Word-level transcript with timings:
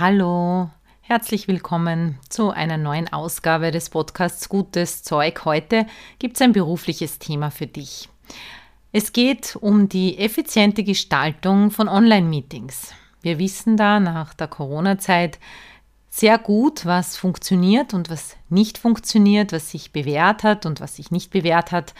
Hallo, 0.00 0.70
herzlich 1.00 1.48
willkommen 1.48 2.20
zu 2.28 2.50
einer 2.50 2.76
neuen 2.76 3.12
Ausgabe 3.12 3.72
des 3.72 3.90
Podcasts 3.90 4.48
Gutes 4.48 5.02
Zeug. 5.02 5.44
Heute 5.44 5.86
gibt 6.20 6.36
es 6.36 6.42
ein 6.42 6.52
berufliches 6.52 7.18
Thema 7.18 7.50
für 7.50 7.66
dich. 7.66 8.08
Es 8.92 9.12
geht 9.12 9.56
um 9.56 9.88
die 9.88 10.18
effiziente 10.18 10.84
Gestaltung 10.84 11.72
von 11.72 11.88
Online-Meetings. 11.88 12.94
Wir 13.22 13.40
wissen 13.40 13.76
da 13.76 13.98
nach 13.98 14.34
der 14.34 14.46
Corona-Zeit 14.46 15.40
sehr 16.08 16.38
gut, 16.38 16.86
was 16.86 17.16
funktioniert 17.16 17.92
und 17.92 18.08
was 18.08 18.36
nicht 18.48 18.78
funktioniert, 18.78 19.50
was 19.50 19.72
sich 19.72 19.90
bewährt 19.90 20.44
hat 20.44 20.64
und 20.64 20.80
was 20.80 20.94
sich 20.94 21.10
nicht 21.10 21.32
bewährt 21.32 21.72
hat. 21.72 21.92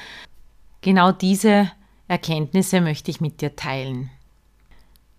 Genau 0.83 1.11
diese 1.11 1.73
Erkenntnisse 2.06 2.80
möchte 2.80 3.11
ich 3.11 3.20
mit 3.20 3.41
dir 3.41 3.56
teilen. 3.56 4.11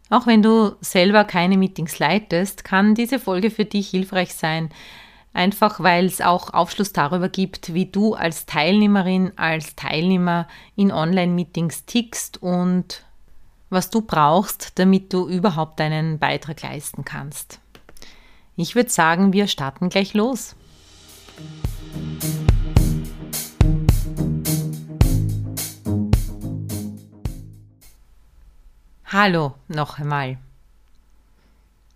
Auch 0.10 0.26
wenn 0.26 0.42
du 0.42 0.76
selber 0.82 1.24
keine 1.24 1.58
Meetings 1.58 2.00
leitest, 2.00 2.64
kann 2.64 2.96
diese 2.96 3.20
Folge 3.20 3.52
für 3.52 3.66
dich 3.66 3.90
hilfreich 3.90 4.34
sein, 4.34 4.70
einfach 5.34 5.80
weil 5.82 6.06
es 6.06 6.22
auch 6.22 6.54
Aufschluss 6.54 6.94
darüber 6.94 7.30
gibt, 7.30 7.74
wie 7.74 7.86
du 7.86 8.16
als 8.16 8.46
Teilnehmerin, 8.46 9.32
als 9.36 9.76
Teilnehmer 9.76 10.48
in 10.76 10.92
Online-Meetings 10.92 11.86
tickst 11.86 12.42
und 12.42 13.06
was 13.70 13.92
du 13.92 14.02
brauchst, 14.02 14.80
damit 14.80 15.14
du 15.14 15.28
überhaupt 15.28 15.80
deinen 15.80 16.18
Beitrag 16.18 16.62
leisten 16.64 17.06
kannst. 17.06 17.60
Ich 18.56 18.76
würde 18.76 18.90
sagen, 18.90 19.32
wir 19.32 19.48
starten 19.48 19.90
gleich 19.90 20.16
los. 20.16 20.56
Hallo 29.12 29.56
noch 29.68 29.98
einmal. 29.98 30.38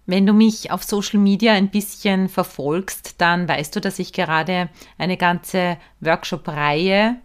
Wenn 0.07 0.25
du 0.25 0.33
mich 0.33 0.71
auf 0.71 0.83
Social 0.83 1.19
Media 1.19 1.53
ein 1.53 1.69
bisschen 1.69 2.27
verfolgst, 2.27 3.21
dann 3.21 3.47
weißt 3.47 3.75
du, 3.75 3.81
dass 3.81 3.99
ich 3.99 4.13
gerade 4.13 4.67
eine 4.97 5.15
ganze 5.15 5.77
Workshop-Reihe 5.99 7.17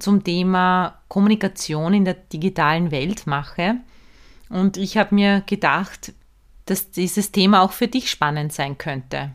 zum 0.00 0.24
Thema 0.24 0.98
Kommunikation 1.06 1.94
in 1.94 2.04
der 2.04 2.14
digitalen 2.14 2.90
Welt 2.90 3.28
mache. 3.28 3.76
Und 4.48 4.76
ich 4.76 4.96
habe 4.96 5.14
mir 5.14 5.42
gedacht, 5.46 6.12
dass 6.66 6.90
dieses 6.90 7.30
Thema 7.30 7.62
auch 7.62 7.72
für 7.72 7.86
dich 7.86 8.10
spannend 8.10 8.52
sein 8.52 8.78
könnte. 8.78 9.30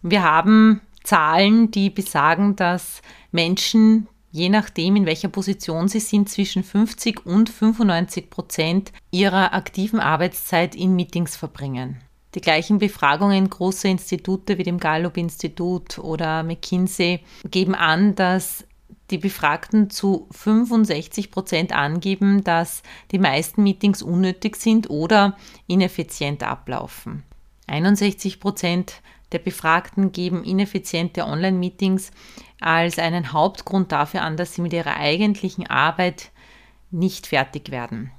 Wir 0.00 0.22
haben 0.22 0.80
Zahlen, 1.02 1.72
die 1.72 1.90
besagen, 1.90 2.54
dass 2.54 3.02
Menschen 3.32 4.06
je 4.36 4.50
nachdem, 4.50 4.96
in 4.96 5.06
welcher 5.06 5.28
Position 5.28 5.88
sie 5.88 6.00
sind, 6.00 6.28
zwischen 6.28 6.62
50 6.62 7.24
und 7.24 7.48
95 7.48 8.28
Prozent 8.28 8.92
ihrer 9.10 9.54
aktiven 9.54 9.98
Arbeitszeit 9.98 10.74
in 10.74 10.94
Meetings 10.94 11.36
verbringen. 11.36 12.02
Die 12.34 12.42
gleichen 12.42 12.78
Befragungen 12.78 13.48
großer 13.48 13.88
Institute 13.88 14.58
wie 14.58 14.62
dem 14.62 14.78
Gallup-Institut 14.78 15.98
oder 15.98 16.42
McKinsey 16.42 17.20
geben 17.50 17.74
an, 17.74 18.14
dass 18.14 18.66
die 19.10 19.16
Befragten 19.16 19.88
zu 19.88 20.26
65 20.32 21.30
Prozent 21.30 21.72
angeben, 21.72 22.44
dass 22.44 22.82
die 23.12 23.18
meisten 23.18 23.62
Meetings 23.62 24.02
unnötig 24.02 24.56
sind 24.56 24.90
oder 24.90 25.38
ineffizient 25.66 26.42
ablaufen. 26.42 27.22
61 27.68 28.38
Prozent 28.38 29.00
der 29.32 29.38
Befragten 29.38 30.12
geben 30.12 30.44
ineffiziente 30.44 31.24
Online-Meetings 31.24 32.10
als 32.60 32.98
einen 32.98 33.32
Hauptgrund 33.32 33.92
dafür 33.92 34.22
an, 34.22 34.36
dass 34.36 34.54
sie 34.54 34.62
mit 34.62 34.72
ihrer 34.72 34.96
eigentlichen 34.96 35.66
Arbeit 35.66 36.30
nicht 36.90 37.26
fertig 37.26 37.70
werden. 37.70 38.10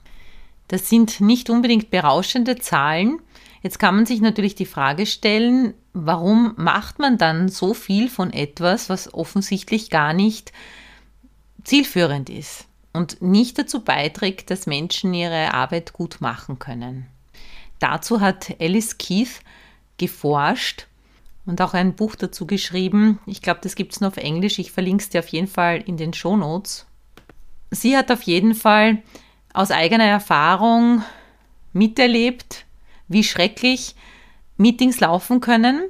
Das 0.68 0.90
sind 0.90 1.22
nicht 1.22 1.50
unbedingt 1.50 1.90
berauschende 1.90 2.58
Zahlen. 2.58 3.20
Jetzt 3.64 3.80
kann 3.80 3.96
man 3.96 4.06
sich 4.06 4.22
natürlich 4.22 4.56
die 4.56 4.66
Frage 4.66 5.06
stellen, 5.06 5.74
warum 5.94 6.54
macht 6.58 7.00
man 7.00 7.18
dann 7.18 7.48
so 7.48 7.74
viel 7.74 8.10
von 8.10 8.34
etwas, 8.34 8.90
was 8.90 9.14
offensichtlich 9.14 9.90
gar 9.90 10.14
nicht 10.14 10.52
zielführend 11.64 12.30
ist 12.30 12.66
und 12.94 13.22
nicht 13.22 13.58
dazu 13.58 13.84
beiträgt, 13.84 14.52
dass 14.52 14.68
Menschen 14.68 15.14
ihre 15.14 15.54
Arbeit 15.54 15.94
gut 15.94 16.20
machen 16.20 16.60
können. 16.60 17.08
Dazu 17.80 18.22
hat 18.22 18.56
Alice 18.60 18.98
Keith 18.98 19.40
geforscht 19.98 20.88
und 21.48 21.62
auch 21.62 21.74
ein 21.74 21.96
Buch 21.96 22.16
dazu 22.16 22.46
geschrieben. 22.46 23.20
Ich 23.26 23.42
glaube, 23.42 23.62
das 23.64 23.76
gibt 23.76 23.94
es 23.94 24.02
nur 24.02 24.10
auf 24.10 24.18
Englisch. 24.18 24.60
Ich 24.60 24.72
verlinke 24.72 25.04
es 25.04 25.10
dir 25.10 25.20
auf 25.20 25.30
jeden 25.30 25.48
Fall 25.48 25.82
in 25.86 25.98
den 25.98 26.14
Show 26.14 26.38
Notes. 26.38 26.86
Sie 27.72 27.98
hat 27.98 28.12
auf 28.12 28.22
jeden 28.22 28.54
Fall 28.54 29.02
aus 29.54 29.72
eigener 29.72 30.06
Erfahrung 30.06 31.04
miterlebt, 31.74 32.66
wie 33.08 33.24
schrecklich 33.24 33.96
Meetings 34.58 35.00
laufen 35.00 35.42
können 35.42 35.84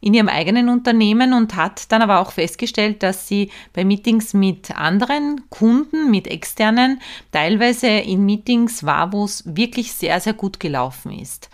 in 0.00 0.14
ihrem 0.14 0.28
eigenen 0.28 0.68
Unternehmen 0.68 1.32
und 1.32 1.56
hat 1.56 1.90
dann 1.92 2.02
aber 2.02 2.20
auch 2.20 2.32
festgestellt, 2.32 3.02
dass 3.02 3.28
sie 3.28 3.50
bei 3.72 3.84
Meetings 3.84 4.34
mit 4.34 4.76
anderen 4.76 5.42
Kunden, 5.48 6.10
mit 6.10 6.26
externen, 6.26 7.00
teilweise 7.30 7.86
in 7.86 8.24
Meetings 8.24 8.84
war, 8.84 9.12
wo 9.12 9.24
es 9.24 9.44
wirklich 9.46 9.92
sehr, 9.92 10.20
sehr 10.20 10.34
gut 10.34 10.60
gelaufen 10.60 11.12
ist. 11.12 11.50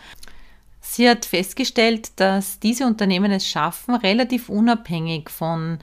Sie 0.90 1.08
hat 1.08 1.26
festgestellt, 1.26 2.12
dass 2.16 2.60
diese 2.60 2.86
Unternehmen 2.86 3.30
es 3.30 3.46
schaffen, 3.46 3.94
relativ 3.94 4.48
unabhängig 4.48 5.28
von 5.28 5.80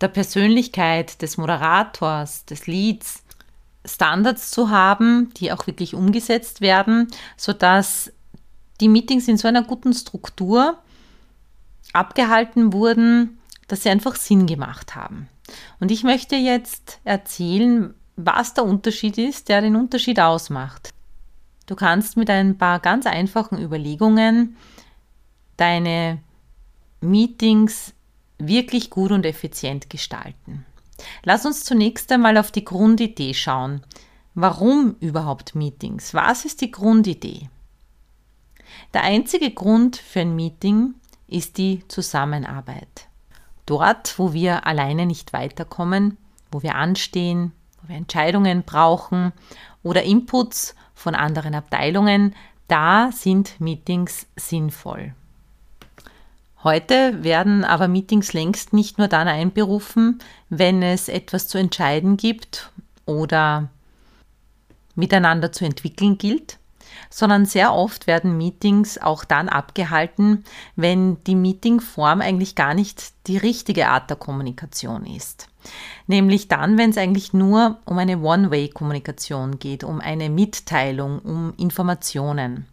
der 0.00 0.06
Persönlichkeit 0.06 1.20
des 1.22 1.36
Moderators, 1.36 2.44
des 2.44 2.68
Leads, 2.68 3.24
Standards 3.84 4.52
zu 4.52 4.70
haben, 4.70 5.34
die 5.34 5.50
auch 5.50 5.66
wirklich 5.66 5.94
umgesetzt 5.94 6.60
werden, 6.60 7.08
sodass 7.36 8.12
die 8.80 8.88
Meetings 8.88 9.26
in 9.26 9.38
so 9.38 9.48
einer 9.48 9.64
guten 9.64 9.92
Struktur 9.92 10.78
abgehalten 11.92 12.72
wurden, 12.72 13.38
dass 13.66 13.82
sie 13.82 13.90
einfach 13.90 14.14
Sinn 14.14 14.46
gemacht 14.46 14.94
haben. 14.94 15.28
Und 15.80 15.90
ich 15.90 16.04
möchte 16.04 16.36
jetzt 16.36 17.00
erzählen, 17.02 17.92
was 18.14 18.54
der 18.54 18.64
Unterschied 18.64 19.18
ist, 19.18 19.48
der 19.48 19.62
den 19.62 19.74
Unterschied 19.74 20.20
ausmacht. 20.20 20.92
Du 21.66 21.74
kannst 21.74 22.16
mit 22.16 22.30
ein 22.30 22.56
paar 22.56 22.78
ganz 22.78 23.06
einfachen 23.06 23.58
Überlegungen 23.58 24.56
deine 25.56 26.18
Meetings 27.00 27.92
wirklich 28.38 28.90
gut 28.90 29.10
und 29.10 29.26
effizient 29.26 29.90
gestalten. 29.90 30.64
Lass 31.24 31.44
uns 31.44 31.64
zunächst 31.64 32.10
einmal 32.12 32.38
auf 32.38 32.50
die 32.50 32.64
Grundidee 32.64 33.34
schauen. 33.34 33.82
Warum 34.34 34.96
überhaupt 35.00 35.54
Meetings? 35.54 36.14
Was 36.14 36.44
ist 36.44 36.60
die 36.60 36.70
Grundidee? 36.70 37.48
Der 38.94 39.02
einzige 39.02 39.50
Grund 39.50 39.96
für 39.96 40.20
ein 40.20 40.36
Meeting 40.36 40.94
ist 41.26 41.58
die 41.58 41.82
Zusammenarbeit. 41.88 43.08
Dort, 43.64 44.18
wo 44.18 44.32
wir 44.32 44.66
alleine 44.66 45.06
nicht 45.06 45.32
weiterkommen, 45.32 46.18
wo 46.52 46.62
wir 46.62 46.76
anstehen, 46.76 47.52
wo 47.82 47.88
wir 47.88 47.96
Entscheidungen 47.96 48.62
brauchen 48.62 49.32
oder 49.82 50.04
Inputs 50.04 50.74
von 50.96 51.14
anderen 51.14 51.54
Abteilungen, 51.54 52.34
da 52.66 53.10
sind 53.12 53.60
Meetings 53.60 54.26
sinnvoll. 54.34 55.14
Heute 56.64 57.22
werden 57.22 57.64
aber 57.64 57.86
Meetings 57.86 58.32
längst 58.32 58.72
nicht 58.72 58.98
nur 58.98 59.06
dann 59.06 59.28
einberufen, 59.28 60.18
wenn 60.48 60.82
es 60.82 61.08
etwas 61.08 61.46
zu 61.46 61.58
entscheiden 61.58 62.16
gibt 62.16 62.72
oder 63.04 63.68
miteinander 64.96 65.52
zu 65.52 65.64
entwickeln 65.64 66.18
gilt, 66.18 66.58
sondern 67.10 67.46
sehr 67.46 67.72
oft 67.72 68.06
werden 68.08 68.36
Meetings 68.36 68.98
auch 68.98 69.24
dann 69.24 69.48
abgehalten, 69.48 70.44
wenn 70.74 71.22
die 71.24 71.36
Meetingform 71.36 72.20
eigentlich 72.20 72.56
gar 72.56 72.74
nicht 72.74 73.12
die 73.28 73.36
richtige 73.36 73.88
Art 73.88 74.10
der 74.10 74.16
Kommunikation 74.16 75.06
ist. 75.06 75.48
Nämlich 76.06 76.48
dann, 76.48 76.78
wenn 76.78 76.90
es 76.90 76.98
eigentlich 76.98 77.32
nur 77.32 77.78
um 77.84 77.98
eine 77.98 78.18
One-Way-Kommunikation 78.18 79.58
geht, 79.58 79.84
um 79.84 80.00
eine 80.00 80.30
Mitteilung, 80.30 81.18
um 81.20 81.54
Informationen. 81.56 82.66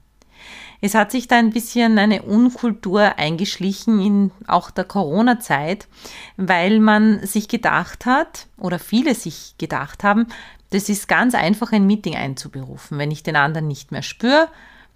Es 0.81 0.95
hat 0.95 1.11
sich 1.11 1.29
da 1.29 1.37
ein 1.37 1.51
bisschen 1.51 1.97
eine 1.97 2.23
Unkultur 2.23 3.17
eingeschlichen 3.17 4.01
in 4.01 4.31
auch 4.47 4.69
der 4.69 4.83
Corona-Zeit, 4.83 5.87
weil 6.35 6.81
man 6.81 7.25
sich 7.25 7.47
gedacht 7.47 8.05
hat 8.05 8.47
oder 8.57 8.79
viele 8.79 9.15
sich 9.15 9.55
gedacht 9.57 10.03
haben, 10.03 10.27
das 10.71 10.89
ist 10.89 11.07
ganz 11.07 11.35
einfach, 11.35 11.71
ein 11.71 11.87
Meeting 11.87 12.15
einzuberufen. 12.15 12.97
Wenn 12.97 13.11
ich 13.11 13.23
den 13.23 13.37
anderen 13.37 13.67
nicht 13.67 13.91
mehr 13.91 14.01
spüre, 14.01 14.49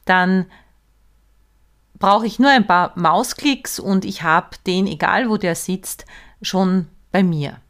dann 0.04 0.48
brauche 2.00 2.26
ich 2.26 2.40
nur 2.40 2.50
ein 2.50 2.68
paar 2.68 2.92
Mausklicks 2.96 3.80
und 3.80 4.04
ich 4.04 4.24
habe 4.24 4.58
den, 4.66 4.88
egal 4.88 5.30
wo 5.30 5.38
der 5.38 5.56
sitzt, 5.56 6.06
schon 6.42 6.88
bei 7.12 7.24
mir. 7.24 7.62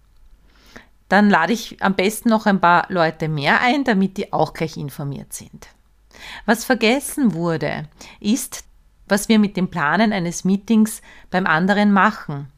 Dann 1.10 1.30
lade 1.30 1.54
ich 1.54 1.82
am 1.82 1.96
besten 1.96 2.30
noch 2.30 2.46
ein 2.46 2.60
paar 2.60 2.86
Leute 2.90 3.30
mehr 3.30 3.62
ein, 3.62 3.84
damit 3.84 4.18
die 4.18 4.34
auch 4.34 4.54
gleich 4.54 4.78
informiert 4.78 5.34
sind. 5.34 5.68
Was 6.46 6.66
vergessen 6.66 7.34
wurde, 7.34 7.88
ist, 8.20 8.66
was 9.08 9.30
wir 9.30 9.40
mit 9.40 9.56
dem 9.56 9.70
Planen 9.70 10.12
eines 10.12 10.44
Meetings 10.44 11.02
beim 11.30 11.46
anderen 11.46 11.92
machen. 11.92 12.52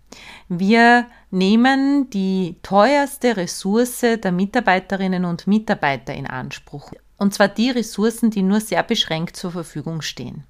Wir 0.47 1.05
nehmen 1.29 2.09
die 2.09 2.57
teuerste 2.63 3.37
Ressource 3.37 3.99
der 4.01 4.31
Mitarbeiterinnen 4.31 5.25
und 5.25 5.45
Mitarbeiter 5.45 6.13
in 6.13 6.25
Anspruch. 6.25 6.91
Und 7.17 7.33
zwar 7.33 7.49
die 7.49 7.69
Ressourcen, 7.69 8.31
die 8.31 8.41
nur 8.41 8.61
sehr 8.61 8.81
beschränkt 8.81 9.35
zur 9.35 9.51
Verfügung 9.51 10.01
stehen. 10.01 10.45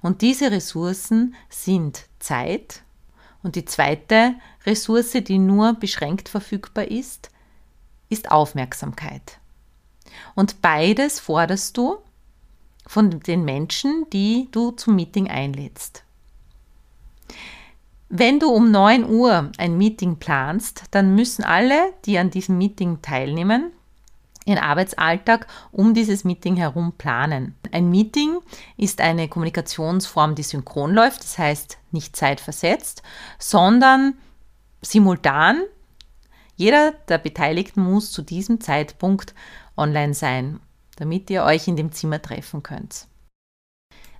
Und 0.00 0.22
diese 0.22 0.50
Ressourcen 0.50 1.34
sind 1.48 2.06
Zeit. 2.20 2.82
Und 3.44 3.56
die 3.56 3.66
zweite 3.66 4.34
Ressource, 4.64 5.12
die 5.12 5.38
nur 5.38 5.74
beschränkt 5.74 6.28
verfügbar 6.30 6.86
ist, 6.86 7.30
ist 8.08 8.30
Aufmerksamkeit. 8.30 9.38
Und 10.34 10.62
beides 10.62 11.20
forderst 11.20 11.76
du 11.76 11.98
von 12.86 13.20
den 13.20 13.44
Menschen, 13.44 14.06
die 14.12 14.48
du 14.50 14.70
zum 14.72 14.96
Meeting 14.96 15.28
einlädst. 15.28 16.04
Wenn 18.08 18.40
du 18.40 18.48
um 18.48 18.70
9 18.70 19.08
Uhr 19.08 19.52
ein 19.58 19.76
Meeting 19.76 20.16
planst, 20.16 20.84
dann 20.90 21.14
müssen 21.14 21.44
alle, 21.44 21.92
die 22.06 22.18
an 22.18 22.30
diesem 22.30 22.56
Meeting 22.56 23.02
teilnehmen, 23.02 23.72
ihren 24.44 24.58
Arbeitsalltag 24.58 25.46
um 25.72 25.94
dieses 25.94 26.24
Meeting 26.24 26.56
herum 26.56 26.92
planen. 26.96 27.54
Ein 27.72 27.90
Meeting 27.90 28.38
ist 28.76 29.00
eine 29.00 29.28
Kommunikationsform, 29.28 30.34
die 30.34 30.42
synchron 30.42 30.92
läuft, 30.92 31.22
das 31.24 31.38
heißt 31.38 31.78
nicht 31.90 32.16
zeitversetzt, 32.16 33.02
sondern 33.38 34.14
simultan. 34.82 35.62
Jeder 36.56 36.92
der 37.08 37.18
Beteiligten 37.18 37.82
muss 37.82 38.12
zu 38.12 38.22
diesem 38.22 38.60
Zeitpunkt 38.60 39.34
online 39.76 40.14
sein 40.14 40.60
damit 40.96 41.30
ihr 41.30 41.44
euch 41.44 41.68
in 41.68 41.76
dem 41.76 41.92
Zimmer 41.92 42.20
treffen 42.20 42.62
könnt. 42.62 43.06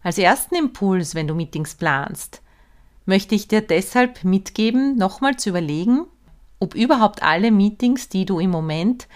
Als 0.03 0.19
ersten 0.19 0.55
Impuls, 0.55 1.15
wenn 1.15 1.27
du 1.27 1.35
Meetings 1.35 1.75
planst, 1.75 2.43
möchte 3.07 3.35
ich 3.35 3.49
dir 3.49 3.61
deshalb 3.61 4.25
mitgeben, 4.25 4.97
nochmal 4.97 5.37
zu 5.37 5.51
überlegen, 5.51 6.07
ob 6.59 6.75
überhaupt 6.75 7.23
alle 7.23 7.51
Meetings, 7.51 8.09
die 8.09 8.25
du 8.25 8.39
im 8.39 8.51
Moment 8.51 9.09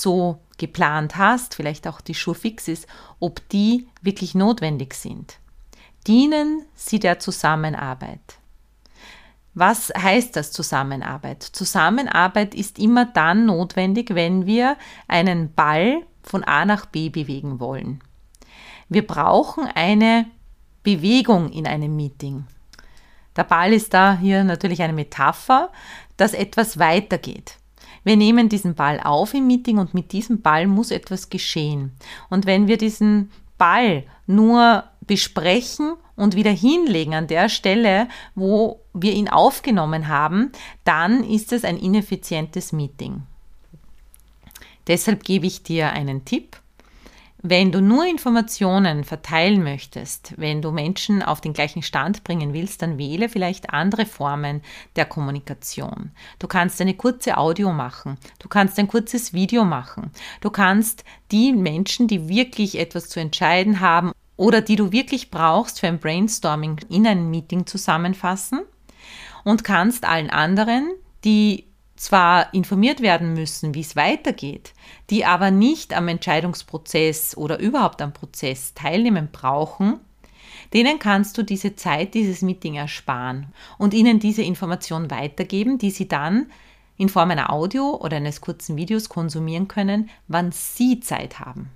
so 0.00 0.40
geplant 0.58 1.16
hast, 1.16 1.54
vielleicht 1.54 1.86
auch 1.86 2.00
die 2.00 2.14
Schuhe 2.14 2.34
fix 2.34 2.68
ist, 2.68 2.86
ob 3.20 3.48
die 3.48 3.88
wirklich 4.02 4.34
notwendig 4.34 4.94
sind. 4.94 5.38
Dienen 6.06 6.64
sie 6.74 6.98
der 6.98 7.18
Zusammenarbeit? 7.18 8.38
Was 9.54 9.92
heißt 9.96 10.34
das 10.36 10.50
Zusammenarbeit? 10.50 11.42
Zusammenarbeit 11.42 12.54
ist 12.54 12.78
immer 12.78 13.06
dann 13.06 13.46
notwendig, 13.46 14.14
wenn 14.14 14.46
wir 14.46 14.76
einen 15.06 15.54
Ball 15.54 16.02
von 16.22 16.42
A 16.42 16.64
nach 16.64 16.86
B 16.86 17.08
bewegen 17.08 17.60
wollen. 17.60 18.02
Wir 18.88 19.06
brauchen 19.06 19.66
eine 19.74 20.26
Bewegung 20.82 21.50
in 21.50 21.66
einem 21.66 21.94
Meeting. 21.94 22.46
Der 23.36 23.44
Ball 23.44 23.72
ist 23.72 23.94
da 23.94 24.16
hier 24.16 24.44
natürlich 24.44 24.82
eine 24.82 24.92
Metapher, 24.92 25.70
dass 26.16 26.34
etwas 26.34 26.78
weitergeht. 26.78 27.56
Wir 28.04 28.16
nehmen 28.16 28.48
diesen 28.48 28.74
Ball 28.74 29.00
auf 29.00 29.34
im 29.34 29.46
Meeting 29.46 29.78
und 29.78 29.94
mit 29.94 30.12
diesem 30.12 30.42
Ball 30.42 30.66
muss 30.66 30.90
etwas 30.90 31.30
geschehen. 31.30 31.92
Und 32.30 32.46
wenn 32.46 32.68
wir 32.68 32.76
diesen 32.76 33.30
Ball 33.58 34.04
nur 34.26 34.84
besprechen 35.06 35.94
und 36.16 36.36
wieder 36.36 36.50
hinlegen 36.50 37.14
an 37.14 37.26
der 37.26 37.48
Stelle, 37.48 38.08
wo 38.34 38.80
wir 38.92 39.12
ihn 39.12 39.28
aufgenommen 39.28 40.08
haben, 40.08 40.52
dann 40.84 41.24
ist 41.24 41.52
es 41.52 41.64
ein 41.64 41.78
ineffizientes 41.78 42.72
Meeting. 42.72 43.22
Deshalb 44.86 45.24
gebe 45.24 45.46
ich 45.46 45.62
dir 45.62 45.92
einen 45.92 46.24
Tipp. 46.24 46.58
Wenn 47.46 47.72
du 47.72 47.82
nur 47.82 48.06
Informationen 48.06 49.04
verteilen 49.04 49.62
möchtest, 49.62 50.32
wenn 50.38 50.62
du 50.62 50.70
Menschen 50.70 51.22
auf 51.22 51.42
den 51.42 51.52
gleichen 51.52 51.82
Stand 51.82 52.24
bringen 52.24 52.54
willst, 52.54 52.80
dann 52.80 52.96
wähle 52.96 53.28
vielleicht 53.28 53.68
andere 53.68 54.06
Formen 54.06 54.62
der 54.96 55.04
Kommunikation. 55.04 56.12
Du 56.38 56.46
kannst 56.46 56.80
eine 56.80 56.94
kurze 56.94 57.36
Audio 57.36 57.70
machen, 57.70 58.16
du 58.38 58.48
kannst 58.48 58.78
ein 58.78 58.88
kurzes 58.88 59.34
Video 59.34 59.66
machen, 59.66 60.10
du 60.40 60.48
kannst 60.48 61.04
die 61.32 61.52
Menschen, 61.52 62.08
die 62.08 62.30
wirklich 62.30 62.78
etwas 62.78 63.10
zu 63.10 63.20
entscheiden 63.20 63.80
haben 63.80 64.12
oder 64.38 64.62
die 64.62 64.76
du 64.76 64.90
wirklich 64.90 65.30
brauchst 65.30 65.80
für 65.80 65.88
ein 65.88 65.98
Brainstorming 65.98 66.80
in 66.88 67.06
einem 67.06 67.28
Meeting 67.28 67.66
zusammenfassen. 67.66 68.62
Und 69.44 69.64
kannst 69.64 70.06
allen 70.06 70.30
anderen, 70.30 70.88
die 71.26 71.66
zwar 71.96 72.52
informiert 72.52 73.00
werden 73.00 73.34
müssen, 73.34 73.74
wie 73.74 73.80
es 73.80 73.96
weitergeht, 73.96 74.72
die 75.10 75.24
aber 75.24 75.50
nicht 75.50 75.94
am 75.94 76.08
Entscheidungsprozess 76.08 77.36
oder 77.36 77.58
überhaupt 77.58 78.02
am 78.02 78.12
Prozess 78.12 78.74
teilnehmen 78.74 79.28
brauchen, 79.30 80.00
denen 80.72 80.98
kannst 80.98 81.38
du 81.38 81.42
diese 81.42 81.76
Zeit, 81.76 82.14
dieses 82.14 82.42
Meeting 82.42 82.74
ersparen 82.74 83.46
und 83.78 83.94
ihnen 83.94 84.18
diese 84.18 84.42
Information 84.42 85.10
weitergeben, 85.10 85.78
die 85.78 85.90
sie 85.90 86.08
dann 86.08 86.46
in 86.96 87.08
Form 87.08 87.30
einer 87.30 87.52
Audio 87.52 87.96
oder 87.96 88.16
eines 88.16 88.40
kurzen 88.40 88.76
Videos 88.76 89.08
konsumieren 89.08 89.68
können, 89.68 90.10
wann 90.28 90.52
sie 90.52 91.00
Zeit 91.00 91.40
haben. 91.40 91.70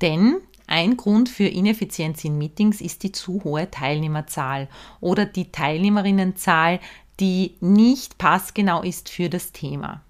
Denn 0.00 0.36
ein 0.66 0.96
Grund 0.96 1.28
für 1.28 1.46
Ineffizienz 1.46 2.24
in 2.24 2.38
Meetings 2.38 2.80
ist 2.80 3.02
die 3.02 3.12
zu 3.12 3.42
hohe 3.44 3.70
Teilnehmerzahl 3.70 4.68
oder 5.00 5.26
die 5.26 5.50
Teilnehmerinnenzahl, 5.50 6.78
die 7.20 7.54
nicht 7.60 8.18
passgenau 8.18 8.82
ist 8.82 9.08
für 9.08 9.28
das 9.28 9.52
Thema. 9.52 10.00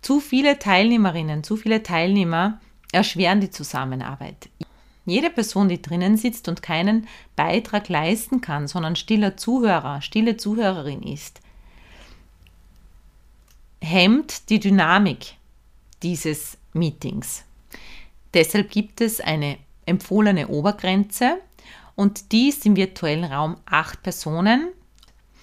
Zu 0.00 0.20
viele 0.20 0.58
Teilnehmerinnen, 0.58 1.44
zu 1.44 1.56
viele 1.56 1.82
Teilnehmer 1.82 2.60
erschweren 2.90 3.40
die 3.40 3.50
Zusammenarbeit. 3.50 4.48
Jede 5.04 5.30
Person, 5.30 5.68
die 5.68 5.82
drinnen 5.82 6.16
sitzt 6.16 6.48
und 6.48 6.62
keinen 6.62 7.08
Beitrag 7.36 7.88
leisten 7.88 8.40
kann, 8.40 8.68
sondern 8.68 8.96
stiller 8.96 9.36
Zuhörer, 9.36 10.00
stille 10.00 10.36
Zuhörerin 10.36 11.02
ist, 11.02 11.40
hemmt 13.80 14.48
die 14.48 14.60
Dynamik 14.60 15.34
dieses 16.02 16.56
Meetings. 16.72 17.44
Deshalb 18.32 18.70
gibt 18.70 19.00
es 19.00 19.20
eine 19.20 19.58
empfohlene 19.86 20.48
Obergrenze 20.48 21.38
und 21.96 22.32
die 22.32 22.48
ist 22.48 22.64
im 22.64 22.76
virtuellen 22.76 23.24
Raum 23.24 23.56
acht 23.66 24.02
Personen 24.02 24.68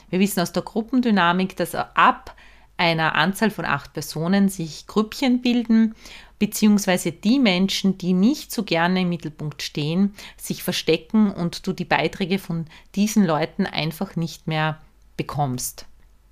wir 0.09 0.19
wissen 0.19 0.39
aus 0.39 0.51
der 0.51 0.63
Gruppendynamik, 0.63 1.55
dass 1.55 1.75
ab 1.75 2.35
einer 2.77 3.15
Anzahl 3.15 3.51
von 3.51 3.65
acht 3.65 3.93
Personen 3.93 4.49
sich 4.49 4.87
Grüppchen 4.87 5.41
bilden, 5.41 5.95
beziehungsweise 6.39 7.11
die 7.11 7.37
Menschen, 7.37 7.97
die 7.97 8.13
nicht 8.13 8.51
so 8.51 8.63
gerne 8.63 9.01
im 9.01 9.09
Mittelpunkt 9.09 9.61
stehen, 9.61 10.15
sich 10.37 10.63
verstecken 10.63 11.31
und 11.31 11.67
du 11.67 11.73
die 11.73 11.85
Beiträge 11.85 12.39
von 12.39 12.65
diesen 12.95 13.25
Leuten 13.25 13.65
einfach 13.65 14.15
nicht 14.15 14.47
mehr 14.47 14.79
bekommst. 15.17 15.85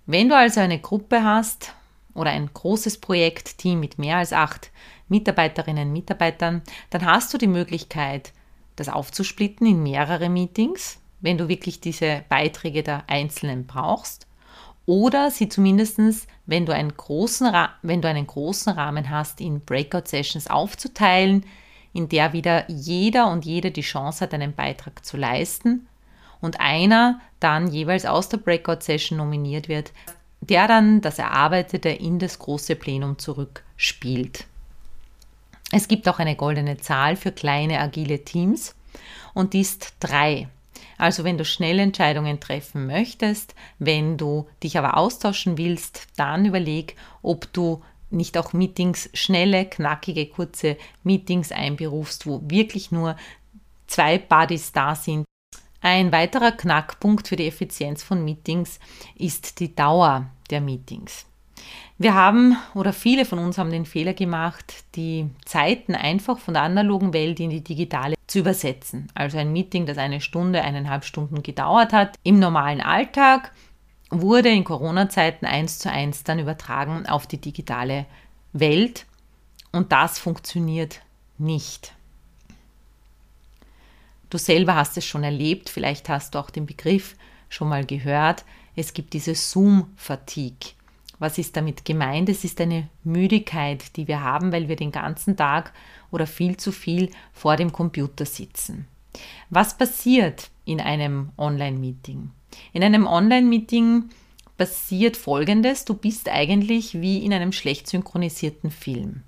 Wenn 0.06 0.30
du 0.30 0.38
also 0.38 0.62
eine 0.62 0.80
Gruppe 0.80 1.24
hast 1.24 1.74
oder 2.14 2.32
ein 2.32 2.50
großes 2.54 3.00
Projektteam 3.00 3.82
mit 3.82 4.00
mehr 4.00 4.18
als 4.18 4.32
acht 4.32 4.72
Mitarbeiterinnen 5.10 5.90
und 5.90 5.94
Mitarbeitern, 5.94 6.62
dann 6.90 7.06
hast 7.06 7.34
du 7.34 7.38
die 7.38 7.48
Möglichkeit, 7.48 8.32
das 8.78 8.88
aufzusplitten 8.88 9.68
in 9.68 9.84
mehrere 9.84 10.30
Meetings 10.30 11.00
wenn 11.20 11.38
du 11.38 11.48
wirklich 11.48 11.80
diese 11.80 12.24
Beiträge 12.30 12.84
der 12.84 13.04
Einzelnen 13.08 13.66
brauchst. 13.66 14.28
Oder 14.86 15.32
sie 15.32 15.50
zumindest, 15.50 16.00
wenn 16.46 16.66
du 16.66 16.74
einen 16.74 16.96
großen, 16.96 17.52
wenn 17.82 18.02
du 18.02 18.08
einen 18.08 18.26
großen 18.26 18.72
Rahmen 18.72 19.10
hast, 19.10 19.42
in 19.42 19.60
Breakout-Sessions 19.62 20.50
aufzuteilen, 20.50 21.46
in 21.94 22.08
der 22.10 22.32
wieder 22.32 22.70
jeder 22.70 23.30
und 23.32 23.46
jede 23.46 23.72
die 23.72 23.82
Chance 23.82 24.24
hat, 24.24 24.34
einen 24.34 24.54
Beitrag 24.54 25.06
zu 25.06 25.18
leisten 25.18 25.88
und 26.40 26.60
einer 26.60 27.20
dann 27.40 27.68
jeweils 27.68 28.06
aus 28.06 28.30
der 28.30 28.38
Breakout-Session 28.38 29.18
nominiert 29.18 29.68
wird, 29.68 29.92
der 30.42 30.68
dann 30.68 31.02
das 31.02 31.20
Erarbeitete 31.20 31.90
in 31.90 32.20
das 32.20 32.40
große 32.40 32.76
Plenum 32.76 33.18
zurückspielt. 33.18 34.46
Es 35.72 35.88
gibt 35.88 36.08
auch 36.08 36.20
eine 36.20 36.36
goldene 36.36 36.78
Zahl 36.78 37.16
für 37.16 37.32
kleine 37.32 37.80
agile 37.80 38.24
Teams 38.24 38.76
und 39.34 39.54
die 39.54 39.62
ist 39.62 39.96
drei. 40.00 40.48
Also 40.98 41.24
wenn 41.24 41.38
du 41.38 41.46
schnell 41.46 41.80
Entscheidungen 41.80 42.40
treffen 42.40 42.88
möchtest, 42.88 43.54
wenn 43.80 44.18
du 44.18 44.48
dich 44.64 44.78
aber 44.78 44.98
austauschen 44.98 45.58
willst, 45.58 46.08
dann 46.16 46.46
überleg, 46.46 46.96
ob 47.22 47.52
du 47.54 47.84
nicht 48.10 48.38
auch 48.38 48.54
Meetings, 48.54 49.10
schnelle, 49.14 49.66
knackige, 49.66 50.28
kurze 50.28 50.78
Meetings 51.04 51.52
einberufst, 51.52 52.26
wo 52.26 52.42
wirklich 52.46 52.92
nur 52.92 53.16
zwei 53.86 54.18
Buddies 54.18 54.72
da 54.72 54.96
sind. 54.96 55.26
Ein 55.82 56.12
weiterer 56.12 56.52
Knackpunkt 56.52 57.28
für 57.28 57.36
die 57.36 57.48
Effizienz 57.48 58.04
von 58.04 58.24
Meetings 58.24 58.80
ist 59.16 59.60
die 59.60 59.76
Dauer 59.76 60.28
der 60.50 60.62
Meetings. 60.62 61.26
Wir 61.98 62.14
haben 62.14 62.58
oder 62.76 62.94
viele 62.94 63.26
von 63.26 63.40
uns 63.40 63.58
haben 63.58 63.72
den 63.72 63.86
Fehler 63.86 64.14
gemacht, 64.14 64.84
die 64.96 65.30
Zeiten 65.46 65.96
einfach 65.96 66.40
von 66.40 66.54
der 66.54 66.64
analogen 66.64 67.14
Welt 67.14 67.40
in 67.40 67.50
die 67.50 67.64
digitale 67.64 68.17
zu 68.28 68.40
übersetzen. 68.40 69.10
Also 69.16 69.38
ein 69.38 69.54
Meeting, 69.54 69.86
das 69.86 69.98
eine 69.98 70.22
Stunde, 70.22 70.62
eineinhalb 70.62 71.06
Stunden 71.06 71.44
gedauert 71.44 71.94
hat, 71.94 72.16
im 72.24 72.40
normalen 72.40 72.82
Alltag, 72.82 73.52
wurde 74.10 74.50
in 74.50 74.64
Corona-Zeiten 74.64 75.46
eins 75.46 75.80
zu 75.80 75.90
eins 75.90 76.24
dann 76.24 76.40
übertragen 76.40 77.06
auf 77.08 77.28
die 77.28 77.40
digitale 77.40 78.06
Welt. 78.54 79.06
Und 79.72 79.92
das 79.92 80.20
funktioniert 80.20 81.02
nicht. 81.38 81.94
Du 84.30 84.38
selber 84.38 84.76
hast 84.76 84.98
es 84.98 85.06
schon 85.06 85.24
erlebt, 85.24 85.70
vielleicht 85.70 86.10
hast 86.10 86.36
du 86.36 86.40
auch 86.40 86.50
den 86.50 86.66
Begriff 86.66 87.16
schon 87.50 87.70
mal 87.70 87.86
gehört. 87.86 88.44
Es 88.76 88.94
gibt 88.94 89.14
diese 89.14 89.36
Zoom-Fatigue. 89.36 90.77
Was 91.20 91.38
ist 91.38 91.58
damit 91.58 91.86
gemeint? 91.86 92.30
Es 92.30 92.44
ist 92.44 92.62
eine 92.62 92.90
Müdigkeit, 93.04 93.96
die 93.96 94.08
wir 94.08 94.22
haben, 94.22 94.52
weil 94.52 94.68
wir 94.68 94.76
den 94.76 94.92
ganzen 94.92 95.36
Tag 95.36 95.74
oder 96.12 96.28
viel 96.28 96.58
zu 96.58 96.72
viel 96.72 97.10
vor 97.34 97.56
dem 97.56 97.72
Computer 97.72 98.26
sitzen. 98.26 98.88
Was 99.50 99.78
passiert 99.78 100.50
in 100.66 100.80
einem 100.80 101.30
Online-Meeting? 101.38 102.30
In 102.74 102.84
einem 102.84 103.08
Online-Meeting 103.08 104.10
passiert 104.58 105.18
Folgendes. 105.18 105.86
Du 105.86 105.94
bist 105.94 106.30
eigentlich 106.30 107.02
wie 107.02 107.24
in 107.24 107.34
einem 107.34 107.52
schlecht 107.52 107.88
synchronisierten 107.88 108.72
Film. 108.72 109.24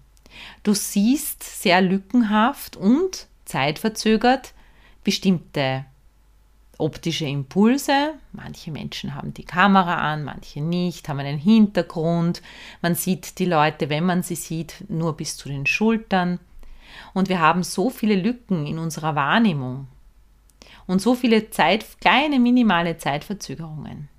Du 0.63 0.73
siehst 0.73 1.43
sehr 1.43 1.81
lückenhaft 1.81 2.75
und 2.75 3.27
zeitverzögert 3.45 4.53
bestimmte 5.03 5.85
optische 6.79 7.25
Impulse. 7.25 8.15
Manche 8.31 8.71
Menschen 8.71 9.13
haben 9.13 9.33
die 9.33 9.43
Kamera 9.43 9.95
an, 9.95 10.23
manche 10.23 10.61
nicht, 10.61 11.07
haben 11.07 11.19
einen 11.19 11.37
Hintergrund. 11.37 12.41
Man 12.81 12.95
sieht 12.95 13.37
die 13.39 13.45
Leute, 13.45 13.89
wenn 13.89 14.05
man 14.05 14.23
sie 14.23 14.35
sieht, 14.35 14.85
nur 14.87 15.15
bis 15.15 15.37
zu 15.37 15.49
den 15.49 15.65
Schultern. 15.65 16.39
Und 17.13 17.29
wir 17.29 17.39
haben 17.39 17.63
so 17.63 17.89
viele 17.89 18.15
Lücken 18.15 18.65
in 18.65 18.79
unserer 18.79 19.15
Wahrnehmung 19.15 19.87
und 20.87 21.01
so 21.01 21.13
viele 21.13 21.51
Zeit, 21.51 21.85
kleine 22.01 22.39
minimale 22.39 22.97
Zeitverzögerungen, 22.97 24.09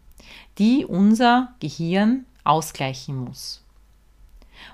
die 0.59 0.85
unser 0.85 1.53
Gehirn 1.59 2.27
ausgleichen 2.45 3.17
muss. 3.17 3.65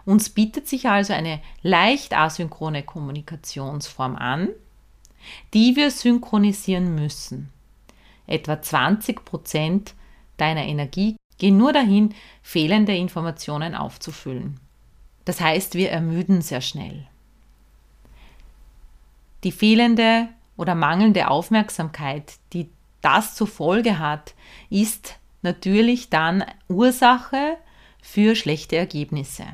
Uns 0.05 0.29
bietet 0.29 0.69
sich 0.69 0.89
also 0.89 1.13
eine 1.13 1.41
leicht 1.63 2.15
asynchrone 2.15 2.83
Kommunikationsform 2.83 4.17
an, 4.17 4.49
die 5.55 5.77
wir 5.77 5.91
synchronisieren 5.91 6.95
müssen. 6.95 7.51
Etwa 8.27 8.61
20 8.61 9.25
Prozent 9.25 9.95
deiner 10.37 10.65
Energie 10.65 11.17
gehen 11.39 11.57
nur 11.57 11.73
dahin, 11.73 12.15
fehlende 12.43 12.95
Informationen 12.97 13.75
aufzufüllen. 13.75 14.61
Das 15.25 15.41
heißt, 15.41 15.75
wir 15.75 15.91
ermüden 15.91 16.41
sehr 16.41 16.61
schnell. 16.61 17.07
Die 19.45 19.53
fehlende 19.53 20.29
oder 20.57 20.75
mangelnde 20.75 21.29
Aufmerksamkeit, 21.29 22.35
die 22.53 22.69
das 23.01 23.35
zur 23.35 23.47
Folge 23.47 23.99
hat, 23.99 24.35
ist 24.71 25.19
natürlich 25.43 26.11
dann 26.11 26.45
Ursache 26.69 27.57
für 28.01 28.35
schlechte 28.35 28.77
Ergebnisse. 28.77 29.45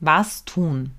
Was 0.00 0.44
tun? 0.44 0.92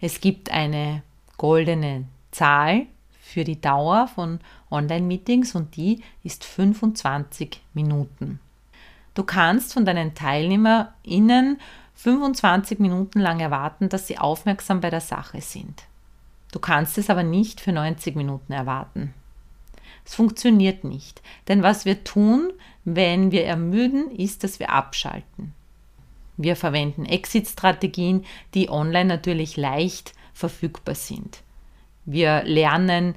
Es 0.00 0.20
gibt 0.20 0.50
eine 0.50 1.02
goldene 1.36 2.04
Zahl 2.30 2.86
für 3.20 3.44
die 3.44 3.60
Dauer 3.60 4.08
von 4.08 4.40
Online-Meetings 4.70 5.54
und 5.54 5.76
die 5.76 6.02
ist 6.22 6.44
25 6.44 7.60
Minuten. 7.74 8.40
Du 9.14 9.24
kannst 9.24 9.72
von 9.72 9.84
deinen 9.84 10.14
TeilnehmerInnen 10.14 11.58
25 11.94 12.78
Minuten 12.78 13.18
lang 13.18 13.40
erwarten, 13.40 13.88
dass 13.88 14.06
sie 14.06 14.18
aufmerksam 14.18 14.80
bei 14.80 14.90
der 14.90 15.00
Sache 15.00 15.40
sind. 15.40 15.82
Du 16.52 16.60
kannst 16.60 16.96
es 16.98 17.10
aber 17.10 17.24
nicht 17.24 17.60
für 17.60 17.72
90 17.72 18.14
Minuten 18.14 18.52
erwarten. 18.52 19.12
Es 20.04 20.14
funktioniert 20.14 20.84
nicht, 20.84 21.20
denn 21.48 21.62
was 21.62 21.84
wir 21.84 22.04
tun, 22.04 22.52
wenn 22.84 23.30
wir 23.32 23.44
ermüden, 23.44 24.10
ist, 24.10 24.44
dass 24.44 24.58
wir 24.58 24.70
abschalten. 24.70 25.52
Wir 26.36 26.54
verwenden 26.54 27.04
Exit-Strategien, 27.04 28.24
die 28.54 28.70
online 28.70 29.06
natürlich 29.06 29.56
leicht 29.56 30.14
verfügbar 30.32 30.94
sind. 30.94 31.42
Wir 32.04 32.44
lernen 32.44 33.16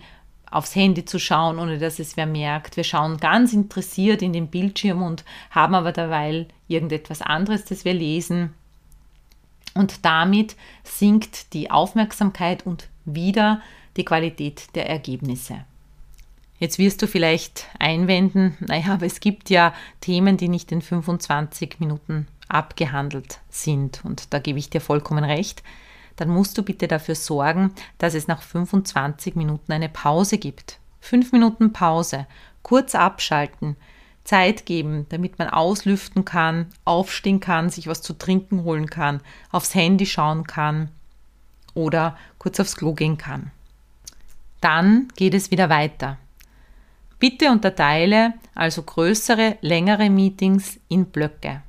aufs 0.51 0.75
Handy 0.75 1.05
zu 1.05 1.17
schauen, 1.17 1.57
ohne 1.57 1.79
dass 1.79 1.97
es 1.97 2.17
wer 2.17 2.27
merkt. 2.27 2.77
Wir 2.77 2.83
schauen 2.83 3.17
ganz 3.17 3.53
interessiert 3.53 4.21
in 4.21 4.33
den 4.33 4.47
Bildschirm 4.47 5.01
und 5.01 5.23
haben 5.49 5.73
aber 5.73 5.93
derweil 5.93 6.47
irgendetwas 6.67 7.21
anderes, 7.21 7.65
das 7.65 7.85
wir 7.85 7.93
lesen. 7.93 8.53
Und 9.73 10.05
damit 10.05 10.57
sinkt 10.83 11.53
die 11.53 11.71
Aufmerksamkeit 11.71 12.65
und 12.65 12.89
wieder 13.05 13.61
die 13.95 14.05
Qualität 14.05 14.75
der 14.75 14.89
Ergebnisse. 14.89 15.65
Jetzt 16.59 16.77
wirst 16.77 17.01
du 17.01 17.07
vielleicht 17.07 17.67
einwenden, 17.79 18.55
naja, 18.59 18.93
aber 18.93 19.05
es 19.05 19.19
gibt 19.21 19.49
ja 19.49 19.73
Themen, 20.01 20.37
die 20.37 20.49
nicht 20.49 20.71
in 20.71 20.81
25 20.81 21.79
Minuten 21.79 22.27
abgehandelt 22.49 23.39
sind. 23.49 24.03
Und 24.03 24.33
da 24.33 24.39
gebe 24.39 24.59
ich 24.59 24.69
dir 24.69 24.81
vollkommen 24.81 25.23
recht 25.23 25.63
dann 26.21 26.29
musst 26.29 26.55
du 26.55 26.61
bitte 26.61 26.87
dafür 26.87 27.15
sorgen, 27.15 27.73
dass 27.97 28.13
es 28.13 28.27
nach 28.27 28.43
25 28.43 29.35
Minuten 29.35 29.71
eine 29.71 29.89
Pause 29.89 30.37
gibt. 30.37 30.77
Fünf 30.99 31.31
Minuten 31.31 31.73
Pause, 31.73 32.27
kurz 32.61 32.93
abschalten, 32.93 33.75
Zeit 34.23 34.67
geben, 34.67 35.07
damit 35.09 35.39
man 35.39 35.49
auslüften 35.49 36.23
kann, 36.23 36.67
aufstehen 36.85 37.39
kann, 37.39 37.71
sich 37.71 37.87
was 37.87 38.03
zu 38.03 38.13
trinken 38.13 38.63
holen 38.63 38.87
kann, 38.87 39.21
aufs 39.51 39.73
Handy 39.73 40.05
schauen 40.05 40.45
kann 40.45 40.89
oder 41.73 42.15
kurz 42.37 42.59
aufs 42.59 42.75
Klo 42.75 42.93
gehen 42.93 43.17
kann. 43.17 43.49
Dann 44.59 45.07
geht 45.15 45.33
es 45.33 45.49
wieder 45.49 45.69
weiter. 45.69 46.19
Bitte 47.17 47.49
unterteile 47.49 48.35
also 48.53 48.83
größere, 48.83 49.57
längere 49.61 50.11
Meetings 50.11 50.79
in 50.87 51.05
Blöcke. 51.05 51.63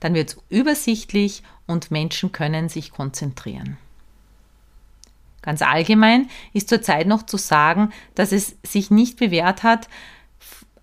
Dann 0.00 0.14
wird 0.14 0.30
es 0.30 0.36
übersichtlich 0.48 1.42
und 1.66 1.90
Menschen 1.90 2.32
können 2.32 2.68
sich 2.68 2.90
konzentrieren. 2.90 3.76
Ganz 5.42 5.60
allgemein 5.60 6.28
ist 6.52 6.68
zurzeit 6.68 7.06
noch 7.06 7.24
zu 7.24 7.36
sagen, 7.36 7.92
dass 8.14 8.32
es 8.32 8.56
sich 8.62 8.90
nicht 8.90 9.18
bewährt 9.18 9.64
hat, 9.64 9.88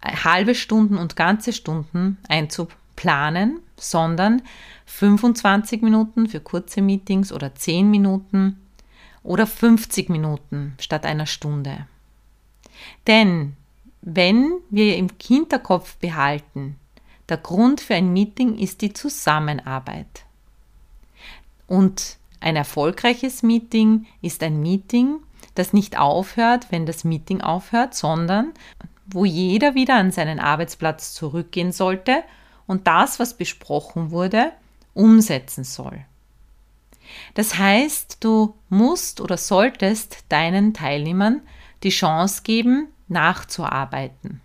halbe 0.03 0.53
Stunden 0.56 0.98
und 0.98 1.15
ganze 1.15 1.53
Stunden 1.53 2.18
einzuplanen, 2.27 3.60
sondern 3.77 4.41
25 4.86 5.82
Minuten 5.82 6.27
für 6.27 6.41
kurze 6.41 6.82
Meetings 6.82 7.32
oder 7.32 7.56
10 7.56 7.89
Minuten 7.89 8.60
oder 9.24 9.48
50 9.48 10.10
Minuten 10.10 10.75
statt 10.79 11.06
einer 11.06 11.25
Stunde. 11.25 11.88
Denn 13.08 13.56
wenn 14.01 14.53
wir 14.70 14.98
im 14.98 15.08
Hinterkopf 15.22 15.98
behalten, 15.98 16.79
der 17.30 17.38
Grund 17.38 17.82
für 17.82 17.96
ein 17.96 18.12
Meeting 18.12 18.58
ist 18.58 18.82
die 18.82 18.94
Zusammenarbeit. 18.94 20.26
Und 21.68 22.18
ein 22.40 22.56
erfolgreiches 22.56 23.44
Meeting 23.44 24.06
ist 24.22 24.42
ein 24.44 24.60
Meeting, 24.60 25.18
das 25.56 25.74
nicht 25.74 25.98
aufhört, 25.98 26.68
wenn 26.72 26.86
das 26.86 27.04
Meeting 27.04 27.42
aufhört, 27.42 27.94
sondern 27.94 28.54
wo 29.06 29.26
jeder 29.26 29.76
wieder 29.76 29.96
an 29.96 30.12
seinen 30.12 30.40
Arbeitsplatz 30.40 31.14
zurückgehen 31.14 31.72
sollte 31.72 32.24
und 32.68 32.88
das, 32.88 33.20
was 33.20 33.36
besprochen 33.36 34.12
wurde, 34.12 34.52
umsetzen 34.94 35.64
soll. 35.64 36.06
Das 37.34 37.58
heißt, 37.58 38.18
du 38.24 38.56
musst 38.70 39.20
oder 39.20 39.38
solltest 39.38 40.26
deinen 40.30 40.74
Teilnehmern 40.74 41.42
die 41.84 41.90
Chance 41.90 42.44
geben, 42.44 42.88
nachzuarbeiten. 43.08 44.42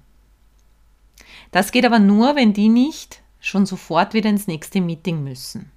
Das 1.55 1.71
geht 1.71 1.87
aber 1.87 2.01
nur, 2.01 2.35
wenn 2.35 2.53
die 2.53 2.69
nicht 2.69 3.23
schon 3.39 3.65
sofort 3.65 4.13
wieder 4.13 4.29
ins 4.29 4.49
nächste 4.49 4.81
Meeting 4.81 5.23
müssen. 5.23 5.71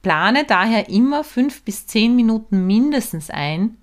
Plane 0.00 0.44
daher 0.46 0.88
immer 0.88 1.24
fünf 1.24 1.62
bis 1.62 1.86
zehn 1.86 2.16
Minuten 2.16 2.66
mindestens 2.66 3.28
ein, 3.28 3.76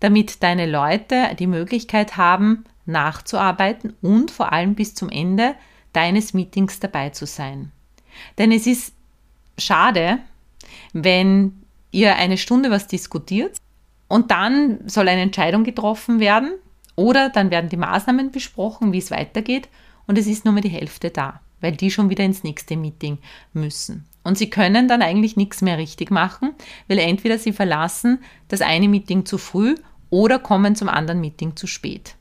damit 0.00 0.42
deine 0.42 0.66
Leute 0.66 1.34
die 1.38 1.46
Möglichkeit 1.46 2.18
haben, 2.18 2.64
nachzuarbeiten 2.84 3.94
und 4.02 4.30
vor 4.30 4.52
allem 4.52 4.74
bis 4.74 4.94
zum 4.94 5.08
Ende 5.08 5.54
deines 5.94 6.34
Meetings 6.34 6.80
dabei 6.80 7.08
zu 7.08 7.24
sein. 7.24 7.72
Denn 8.36 8.52
es 8.52 8.66
ist 8.66 8.92
schade, 9.56 10.18
wenn 10.92 11.62
ihr 11.92 12.16
eine 12.16 12.36
Stunde 12.36 12.70
was 12.70 12.88
diskutiert 12.88 13.56
und 14.08 14.30
dann 14.30 14.86
soll 14.86 15.08
eine 15.08 15.22
Entscheidung 15.22 15.64
getroffen 15.64 16.20
werden 16.20 16.52
oder 16.94 17.30
dann 17.30 17.50
werden 17.50 17.70
die 17.70 17.78
Maßnahmen 17.78 18.32
besprochen, 18.32 18.92
wie 18.92 18.98
es 18.98 19.10
weitergeht 19.10 19.70
und 20.06 20.18
es 20.18 20.26
ist 20.26 20.44
nur 20.44 20.54
mehr 20.54 20.62
die 20.62 20.68
Hälfte 20.68 21.10
da, 21.10 21.40
weil 21.60 21.72
die 21.72 21.90
schon 21.90 22.10
wieder 22.10 22.24
ins 22.24 22.44
nächste 22.44 22.76
Meeting 22.76 23.18
müssen. 23.52 24.06
Und 24.22 24.38
sie 24.38 24.50
können 24.50 24.88
dann 24.88 25.02
eigentlich 25.02 25.36
nichts 25.36 25.60
mehr 25.60 25.78
richtig 25.78 26.10
machen, 26.10 26.54
weil 26.88 26.98
entweder 26.98 27.38
sie 27.38 27.52
verlassen 27.52 28.20
das 28.48 28.62
eine 28.62 28.88
Meeting 28.88 29.26
zu 29.26 29.38
früh 29.38 29.74
oder 30.10 30.38
kommen 30.38 30.76
zum 30.76 30.88
anderen 30.88 31.20
Meeting 31.20 31.56
zu 31.56 31.66
spät. 31.66 32.16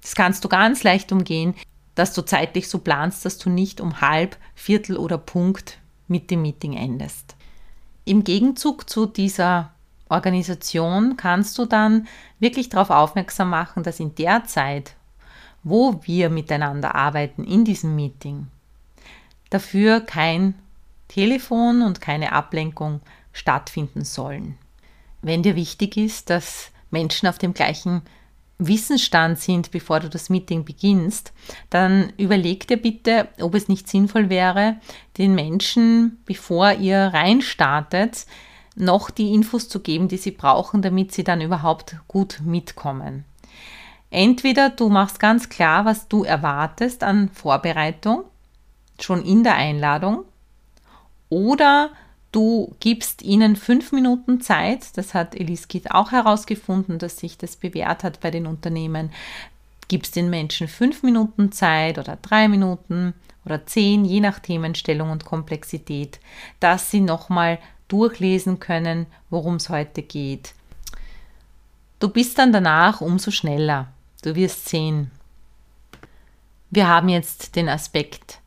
Das 0.00 0.14
kannst 0.14 0.44
du 0.44 0.48
ganz 0.48 0.82
leicht 0.82 1.12
umgehen, 1.12 1.54
dass 1.94 2.14
du 2.14 2.22
zeitlich 2.22 2.68
so 2.68 2.78
planst, 2.78 3.24
dass 3.24 3.38
du 3.38 3.50
nicht 3.50 3.80
um 3.80 4.00
halb, 4.00 4.36
Viertel 4.54 4.96
oder 4.96 5.18
Punkt 5.18 5.78
mit 6.08 6.30
dem 6.30 6.42
Meeting 6.42 6.74
endest. 6.74 7.36
Im 8.04 8.24
Gegenzug 8.24 8.88
zu 8.88 9.06
dieser 9.06 9.72
Organisation 10.08 11.16
kannst 11.16 11.56
du 11.58 11.64
dann 11.64 12.06
wirklich 12.38 12.68
darauf 12.68 12.90
aufmerksam 12.90 13.50
machen, 13.50 13.82
dass 13.82 14.00
in 14.00 14.14
der 14.14 14.44
Zeit, 14.44 14.94
wo 15.64 16.00
wir 16.02 16.30
miteinander 16.30 16.94
arbeiten 16.94 17.44
in 17.44 17.64
diesem 17.64 17.94
Meeting, 17.94 18.46
dafür 19.50 20.00
kein 20.00 20.54
Telefon 21.08 21.82
und 21.82 22.00
keine 22.00 22.32
Ablenkung 22.32 23.00
stattfinden 23.32 24.04
sollen. 24.04 24.56
Wenn 25.20 25.42
dir 25.42 25.56
wichtig 25.56 25.96
ist, 25.96 26.30
dass 26.30 26.70
Menschen 26.90 27.28
auf 27.28 27.38
dem 27.38 27.54
gleichen 27.54 28.02
Wissensstand 28.58 29.38
sind, 29.38 29.70
bevor 29.70 30.00
du 30.00 30.08
das 30.08 30.30
Meeting 30.30 30.64
beginnst, 30.64 31.32
dann 31.70 32.12
überleg 32.16 32.66
dir 32.66 32.76
bitte, 32.76 33.28
ob 33.40 33.54
es 33.54 33.68
nicht 33.68 33.88
sinnvoll 33.88 34.30
wäre, 34.30 34.76
den 35.18 35.34
Menschen, 35.34 36.18
bevor 36.26 36.72
ihr 36.72 36.98
reinstartet, 36.98 38.26
noch 38.74 39.10
die 39.10 39.34
Infos 39.34 39.68
zu 39.68 39.80
geben, 39.80 40.08
die 40.08 40.16
sie 40.16 40.30
brauchen, 40.30 40.82
damit 40.82 41.12
sie 41.12 41.24
dann 41.24 41.40
überhaupt 41.40 41.96
gut 42.08 42.40
mitkommen. 42.44 43.24
Entweder 44.12 44.68
du 44.68 44.90
machst 44.90 45.18
ganz 45.20 45.48
klar, 45.48 45.86
was 45.86 46.06
du 46.06 46.22
erwartest 46.22 47.02
an 47.02 47.30
Vorbereitung, 47.30 48.24
schon 49.00 49.24
in 49.24 49.42
der 49.42 49.54
Einladung, 49.54 50.26
oder 51.30 51.88
du 52.30 52.76
gibst 52.78 53.22
ihnen 53.22 53.56
fünf 53.56 53.90
Minuten 53.90 54.42
Zeit, 54.42 54.98
das 54.98 55.14
hat 55.14 55.34
Elise 55.34 55.66
Kitt 55.66 55.92
auch 55.92 56.12
herausgefunden, 56.12 56.98
dass 56.98 57.16
sich 57.16 57.38
das 57.38 57.56
bewährt 57.56 58.04
hat 58.04 58.20
bei 58.20 58.30
den 58.30 58.46
Unternehmen, 58.46 59.10
gibst 59.88 60.14
den 60.14 60.28
Menschen 60.28 60.68
fünf 60.68 61.02
Minuten 61.02 61.50
Zeit 61.50 61.96
oder 61.96 62.18
drei 62.20 62.48
Minuten 62.48 63.14
oder 63.46 63.64
zehn, 63.64 64.04
je 64.04 64.20
nach 64.20 64.40
Themenstellung 64.40 65.08
und 65.08 65.24
Komplexität, 65.24 66.20
dass 66.60 66.90
sie 66.90 67.00
nochmal 67.00 67.58
durchlesen 67.88 68.60
können, 68.60 69.06
worum 69.30 69.54
es 69.54 69.70
heute 69.70 70.02
geht. 70.02 70.52
Du 71.98 72.10
bist 72.10 72.38
dann 72.38 72.52
danach 72.52 73.00
umso 73.00 73.30
schneller. 73.30 73.88
Du 74.22 74.34
wirst 74.34 74.68
sehen. 74.68 75.10
Wir 76.70 76.88
haben 76.88 77.08
jetzt 77.08 77.56
den 77.56 77.68
Aspekt 77.68 78.40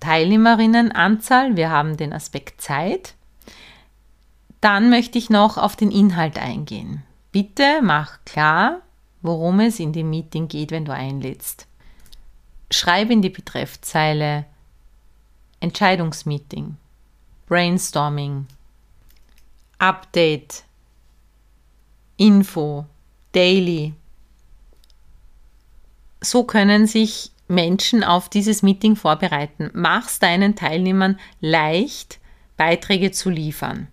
Teilnehmerinnenanzahl, 0.00 1.56
wir 1.56 1.70
haben 1.70 1.96
den 1.96 2.12
Aspekt 2.12 2.60
Zeit. 2.60 3.14
Dann 4.60 4.90
möchte 4.90 5.16
ich 5.16 5.30
noch 5.30 5.56
auf 5.56 5.76
den 5.76 5.90
Inhalt 5.90 6.38
eingehen. 6.38 7.02
Bitte 7.32 7.80
mach 7.82 8.18
klar, 8.24 8.82
worum 9.22 9.60
es 9.60 9.80
in 9.80 9.92
dem 9.92 10.10
Meeting 10.10 10.48
geht, 10.48 10.70
wenn 10.70 10.84
du 10.84 10.92
einlädst. 10.92 11.66
Schreibe 12.70 13.12
in 13.14 13.22
die 13.22 13.30
Betreffzeile 13.30 14.44
Entscheidungsmeeting 15.60 16.76
Brainstorming, 17.46 18.46
Update, 19.78 20.64
Info, 22.16 22.86
Daily. 23.32 23.94
So 26.26 26.42
können 26.42 26.88
sich 26.88 27.30
Menschen 27.46 28.02
auf 28.02 28.28
dieses 28.28 28.64
Meeting 28.64 28.96
vorbereiten. 28.96 29.70
Mach's 29.74 30.18
deinen 30.18 30.56
Teilnehmern 30.56 31.20
leicht, 31.40 32.18
Beiträge 32.56 33.12
zu 33.12 33.30
liefern. 33.30 33.86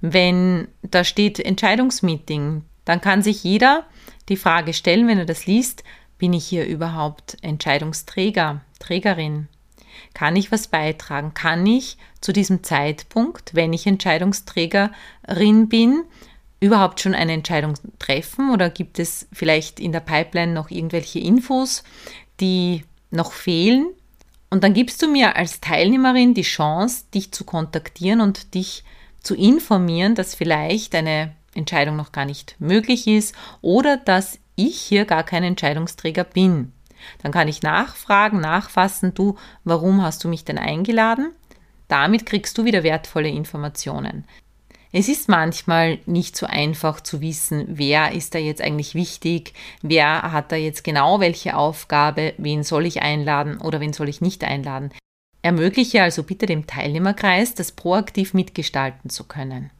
Wenn 0.00 0.68
da 0.80 1.04
steht 1.04 1.38
Entscheidungsmeeting, 1.38 2.62
dann 2.86 3.02
kann 3.02 3.20
sich 3.20 3.44
jeder 3.44 3.84
die 4.30 4.38
Frage 4.38 4.72
stellen, 4.72 5.06
wenn 5.06 5.18
er 5.18 5.26
das 5.26 5.44
liest, 5.44 5.84
bin 6.16 6.32
ich 6.32 6.46
hier 6.46 6.64
überhaupt 6.64 7.36
Entscheidungsträger, 7.42 8.62
Trägerin? 8.78 9.48
Kann 10.14 10.34
ich 10.34 10.50
was 10.50 10.68
beitragen? 10.68 11.34
Kann 11.34 11.66
ich 11.66 11.98
zu 12.22 12.32
diesem 12.32 12.62
Zeitpunkt, 12.62 13.54
wenn 13.54 13.74
ich 13.74 13.86
Entscheidungsträgerin 13.86 15.68
bin, 15.68 16.04
überhaupt 16.60 17.00
schon 17.00 17.14
eine 17.14 17.32
Entscheidung 17.32 17.74
treffen 17.98 18.50
oder 18.50 18.70
gibt 18.70 18.98
es 18.98 19.28
vielleicht 19.32 19.80
in 19.80 19.92
der 19.92 20.00
Pipeline 20.00 20.52
noch 20.52 20.70
irgendwelche 20.70 21.18
Infos, 21.18 21.82
die 22.40 22.84
noch 23.10 23.32
fehlen? 23.32 23.88
Und 24.48 24.64
dann 24.64 24.74
gibst 24.74 25.02
du 25.02 25.08
mir 25.08 25.36
als 25.36 25.60
Teilnehmerin 25.60 26.34
die 26.34 26.42
Chance, 26.42 27.04
dich 27.12 27.32
zu 27.32 27.44
kontaktieren 27.44 28.20
und 28.20 28.54
dich 28.54 28.84
zu 29.20 29.34
informieren, 29.34 30.14
dass 30.14 30.34
vielleicht 30.34 30.94
eine 30.94 31.34
Entscheidung 31.54 31.96
noch 31.96 32.12
gar 32.12 32.24
nicht 32.24 32.56
möglich 32.58 33.06
ist 33.06 33.34
oder 33.60 33.96
dass 33.96 34.38
ich 34.54 34.80
hier 34.80 35.04
gar 35.04 35.24
kein 35.24 35.42
Entscheidungsträger 35.42 36.24
bin. 36.24 36.72
Dann 37.22 37.32
kann 37.32 37.48
ich 37.48 37.62
nachfragen, 37.62 38.40
nachfassen, 38.40 39.14
du, 39.14 39.36
warum 39.64 40.02
hast 40.02 40.24
du 40.24 40.28
mich 40.28 40.44
denn 40.44 40.58
eingeladen? 40.58 41.32
Damit 41.88 42.26
kriegst 42.26 42.56
du 42.58 42.64
wieder 42.64 42.82
wertvolle 42.82 43.28
Informationen. 43.28 44.24
Es 44.92 45.08
ist 45.08 45.28
manchmal 45.28 45.98
nicht 46.06 46.36
so 46.36 46.46
einfach 46.46 47.00
zu 47.00 47.20
wissen, 47.20 47.64
wer 47.68 48.12
ist 48.12 48.34
da 48.34 48.38
jetzt 48.38 48.62
eigentlich 48.62 48.94
wichtig, 48.94 49.52
wer 49.82 50.32
hat 50.32 50.52
da 50.52 50.56
jetzt 50.56 50.84
genau 50.84 51.20
welche 51.20 51.56
Aufgabe, 51.56 52.34
wen 52.38 52.62
soll 52.62 52.86
ich 52.86 53.02
einladen 53.02 53.58
oder 53.58 53.80
wen 53.80 53.92
soll 53.92 54.08
ich 54.08 54.20
nicht 54.20 54.44
einladen. 54.44 54.92
Ermögliche 55.42 56.02
also 56.02 56.22
bitte 56.22 56.46
dem 56.46 56.66
Teilnehmerkreis, 56.66 57.54
das 57.54 57.72
proaktiv 57.72 58.34
mitgestalten 58.34 59.10
zu 59.10 59.24
können. 59.24 59.70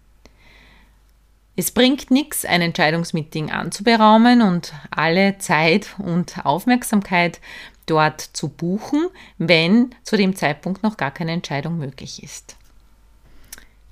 Es 1.57 1.71
bringt 1.71 2.11
nichts, 2.11 2.45
ein 2.45 2.61
Entscheidungsmeeting 2.61 3.51
anzuberaumen 3.51 4.42
und 4.42 4.75
alle 4.90 5.38
Zeit 5.38 5.88
und 5.99 6.45
Aufmerksamkeit 6.45 7.40
dort 7.87 8.21
zu 8.21 8.49
buchen, 8.49 9.09
wenn 9.38 9.95
zu 10.03 10.16
dem 10.16 10.37
Zeitpunkt 10.37 10.83
noch 10.83 10.99
gar 10.99 11.11
keine 11.11 11.33
Entscheidung 11.33 11.79
möglich 11.79 12.23
ist. 12.23 12.57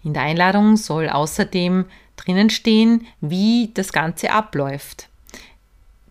In 0.04 0.14
der 0.14 0.22
Einladung 0.22 0.76
soll 0.76 1.08
außerdem 1.08 1.86
drinnen 2.16 2.50
stehen, 2.50 3.06
wie 3.20 3.70
das 3.74 3.92
Ganze 3.92 4.30
abläuft. 4.30 5.08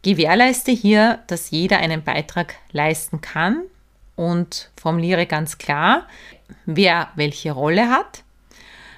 Gewährleiste 0.02 0.72
hier, 0.72 1.20
dass 1.28 1.52
jeder 1.52 1.78
einen 1.78 2.04
Beitrag 2.04 2.56
leisten 2.72 3.22
kann 3.22 3.62
und 4.16 4.70
formuliere 4.76 5.26
ganz 5.26 5.58
klar, 5.58 6.08
wer 6.66 7.10
welche 7.16 7.52
Rolle 7.52 7.90
hat. 7.90 8.24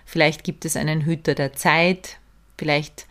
Vielleicht 0.05 0.43
gibt 0.43 0.65
es 0.65 0.75
einen 0.75 1.01
Hüter 1.01 1.35
der 1.35 1.53
Zeit, 1.53 2.17
Vielleicht 2.57 3.05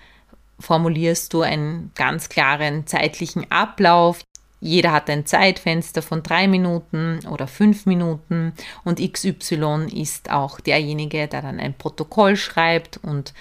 formulierst 0.58 1.32
du 1.32 1.42
einen 1.42 1.90
ganz 1.94 2.28
klaren 2.28 2.86
zeitlichen 2.86 3.50
Ablauf. 3.50 4.22
Jeder 4.64 4.92
hat 4.92 5.10
ein 5.10 5.26
Zeitfenster 5.26 6.00
von 6.00 6.22
drei 6.22 6.48
Minuten 6.48 7.20
oder 7.30 7.46
fünf 7.46 7.84
Minuten 7.84 8.54
und 8.82 8.98
XY 8.98 9.88
ist 9.92 10.30
auch 10.30 10.58
derjenige, 10.58 11.28
der 11.28 11.42
dann 11.42 11.60
ein 11.60 11.74
Protokoll 11.74 12.34
schreibt 12.34 12.96
und 12.96 13.34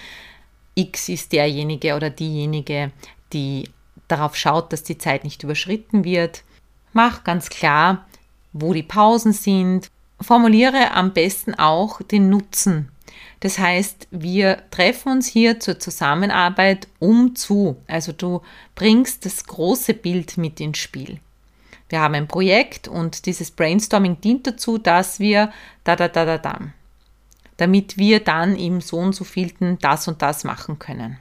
X 0.76 1.08
ist 1.08 1.32
derjenige 1.32 1.96
oder 1.96 2.10
diejenige, 2.10 2.92
die 3.32 3.70
darauf 4.10 4.36
schaut, 4.36 4.74
dass 4.74 4.84
die 4.84 4.98
Zeit 4.98 5.24
nicht 5.24 5.44
überschritten 5.44 6.04
wird. 6.04 6.44
Mach 6.92 7.24
ganz 7.24 7.48
klar, 7.48 8.06
wo 8.52 8.74
die 8.74 8.84
Pausen 8.84 9.32
sind. 9.32 9.88
Formuliere 10.20 10.92
am 10.92 11.14
besten 11.14 11.54
auch 11.54 12.02
den 12.02 12.30
Nutzen 12.30 12.90
das 13.44 13.60
heißt, 13.60 14.08
wir 14.10 14.64
treffen 14.72 15.12
uns 15.12 15.28
hier 15.28 15.60
zur 15.60 15.78
Zusammenarbeit 15.78 16.88
um 17.00 17.36
zu. 17.36 17.76
Also 17.88 18.14
du 18.14 18.42
bringst 18.74 19.26
das 19.26 19.44
große 19.44 19.96
Bild 19.96 20.38
mit 20.38 20.62
ins 20.62 20.78
Spiel. 20.78 21.20
Wir 21.90 22.00
haben 22.00 22.16
ein 22.16 22.30
Projekt 22.30 22.88
und 22.88 23.26
dieses 23.26 23.52
Brainstorming 23.52 24.22
dient 24.22 24.48
dazu, 24.48 24.78
dass 24.78 25.20
wir 25.20 25.52
da 25.84 25.98
da 25.98 26.08
da 26.08 26.24
da 26.24 26.38
da, 26.38 26.58
damit 27.58 27.98
wir 27.98 28.22
dann 28.22 28.56
im 28.56 28.80
so 28.80 29.00
und 29.00 29.14
so 29.14 29.26
vielten 29.26 29.78
das 29.80 30.08
und 30.08 30.22
das 30.22 30.46
machen 30.46 30.80
können. 30.80 31.18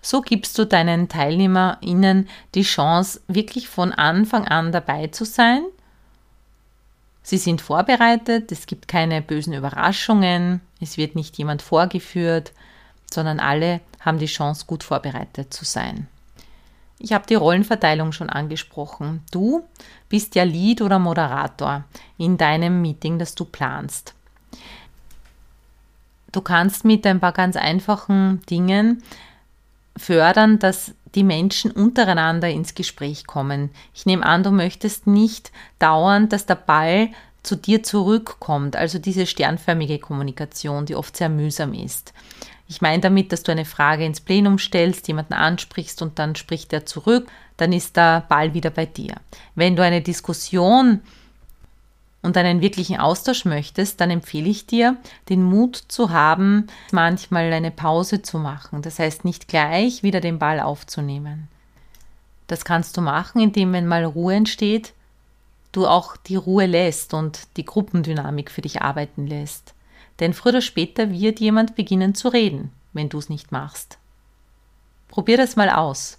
So 0.00 0.22
gibst 0.22 0.58
du 0.58 0.64
deinen 0.64 1.10
TeilnehmerInnen 1.10 2.30
die 2.54 2.62
Chance, 2.62 3.20
wirklich 3.28 3.68
von 3.68 3.92
Anfang 3.92 4.48
an 4.48 4.72
dabei 4.72 5.08
zu 5.08 5.26
sein. 5.26 5.66
Sie 7.22 7.36
sind 7.36 7.60
vorbereitet, 7.60 8.50
es 8.50 8.64
gibt 8.64 8.88
keine 8.88 9.20
bösen 9.20 9.52
Überraschungen, 9.52 10.62
es 10.80 10.96
wird 10.96 11.14
nicht 11.14 11.36
jemand 11.38 11.62
vorgeführt, 11.62 12.52
sondern 13.10 13.40
alle 13.40 13.80
haben 14.00 14.18
die 14.18 14.26
Chance, 14.26 14.64
gut 14.66 14.82
vorbereitet 14.82 15.52
zu 15.52 15.64
sein. 15.64 16.08
Ich 16.98 17.12
habe 17.12 17.26
die 17.26 17.34
Rollenverteilung 17.34 18.12
schon 18.12 18.28
angesprochen. 18.28 19.22
Du 19.30 19.64
bist 20.08 20.34
ja 20.34 20.42
Lead 20.42 20.82
oder 20.82 20.98
Moderator 20.98 21.84
in 22.18 22.36
deinem 22.36 22.82
Meeting, 22.82 23.18
das 23.18 23.34
du 23.34 23.46
planst. 23.46 24.14
Du 26.30 26.42
kannst 26.42 26.84
mit 26.84 27.06
ein 27.06 27.20
paar 27.20 27.32
ganz 27.32 27.56
einfachen 27.56 28.42
Dingen 28.48 29.02
fördern, 29.96 30.58
dass 30.58 30.92
die 31.14 31.24
Menschen 31.24 31.72
untereinander 31.72 32.48
ins 32.48 32.74
Gespräch 32.74 33.26
kommen. 33.26 33.70
Ich 33.94 34.06
nehme 34.06 34.24
an, 34.24 34.42
du 34.42 34.50
möchtest 34.50 35.06
nicht 35.06 35.50
dauernd, 35.78 36.32
dass 36.32 36.46
der 36.46 36.54
Ball 36.54 37.08
zu 37.42 37.56
dir 37.56 37.82
zurückkommt, 37.82 38.76
also 38.76 38.98
diese 38.98 39.26
sternförmige 39.26 39.98
Kommunikation, 39.98 40.86
die 40.86 40.94
oft 40.94 41.16
sehr 41.16 41.28
mühsam 41.28 41.72
ist. 41.72 42.12
Ich 42.68 42.80
meine 42.80 43.00
damit, 43.00 43.32
dass 43.32 43.42
du 43.42 43.50
eine 43.50 43.64
Frage 43.64 44.04
ins 44.04 44.20
Plenum 44.20 44.58
stellst, 44.58 45.08
jemanden 45.08 45.34
ansprichst 45.34 46.02
und 46.02 46.18
dann 46.18 46.36
spricht 46.36 46.72
er 46.72 46.86
zurück, 46.86 47.28
dann 47.56 47.72
ist 47.72 47.96
der 47.96 48.24
Ball 48.28 48.54
wieder 48.54 48.70
bei 48.70 48.86
dir. 48.86 49.14
Wenn 49.54 49.74
du 49.74 49.82
eine 49.82 50.02
Diskussion 50.02 51.00
und 52.22 52.36
einen 52.36 52.60
wirklichen 52.60 52.98
Austausch 52.98 53.44
möchtest, 53.44 54.00
dann 54.00 54.10
empfehle 54.10 54.48
ich 54.48 54.66
dir, 54.66 54.96
den 55.28 55.42
Mut 55.42 55.76
zu 55.88 56.10
haben, 56.10 56.68
manchmal 56.92 57.52
eine 57.52 57.70
Pause 57.70 58.22
zu 58.22 58.38
machen. 58.38 58.82
Das 58.82 58.98
heißt, 58.98 59.24
nicht 59.24 59.48
gleich 59.48 60.02
wieder 60.02 60.20
den 60.20 60.38
Ball 60.38 60.60
aufzunehmen. 60.60 61.48
Das 62.46 62.64
kannst 62.64 62.96
du 62.96 63.00
machen, 63.00 63.40
indem, 63.40 63.72
wenn 63.72 63.86
mal 63.86 64.04
Ruhe 64.04 64.34
entsteht, 64.34 64.92
du 65.72 65.86
auch 65.86 66.16
die 66.16 66.36
Ruhe 66.36 66.66
lässt 66.66 67.14
und 67.14 67.56
die 67.56 67.64
Gruppendynamik 67.64 68.50
für 68.50 68.62
dich 68.62 68.82
arbeiten 68.82 69.26
lässt. 69.26 69.74
Denn 70.18 70.34
früher 70.34 70.52
oder 70.52 70.60
später 70.60 71.10
wird 71.10 71.40
jemand 71.40 71.76
beginnen 71.76 72.14
zu 72.14 72.28
reden, 72.28 72.72
wenn 72.92 73.08
du 73.08 73.18
es 73.18 73.28
nicht 73.28 73.52
machst. 73.52 73.98
Probier 75.08 75.36
das 75.36 75.56
mal 75.56 75.70
aus. 75.70 76.18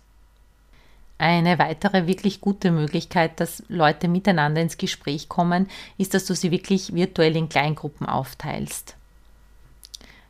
Eine 1.18 1.60
weitere 1.60 2.08
wirklich 2.08 2.42
gute 2.42 2.72
Möglichkeit, 2.72 3.40
dass 3.40 3.64
Leute 3.68 4.08
miteinander 4.08 4.60
ins 4.60 4.78
Gespräch 4.78 5.30
kommen, 5.30 5.70
ist, 5.98 6.16
dass 6.16 6.26
du 6.26 6.34
sie 6.34 6.50
wirklich 6.50 6.96
virtuell 6.96 7.36
in 7.36 7.48
Kleingruppen 7.48 8.08
aufteilst. 8.08 8.96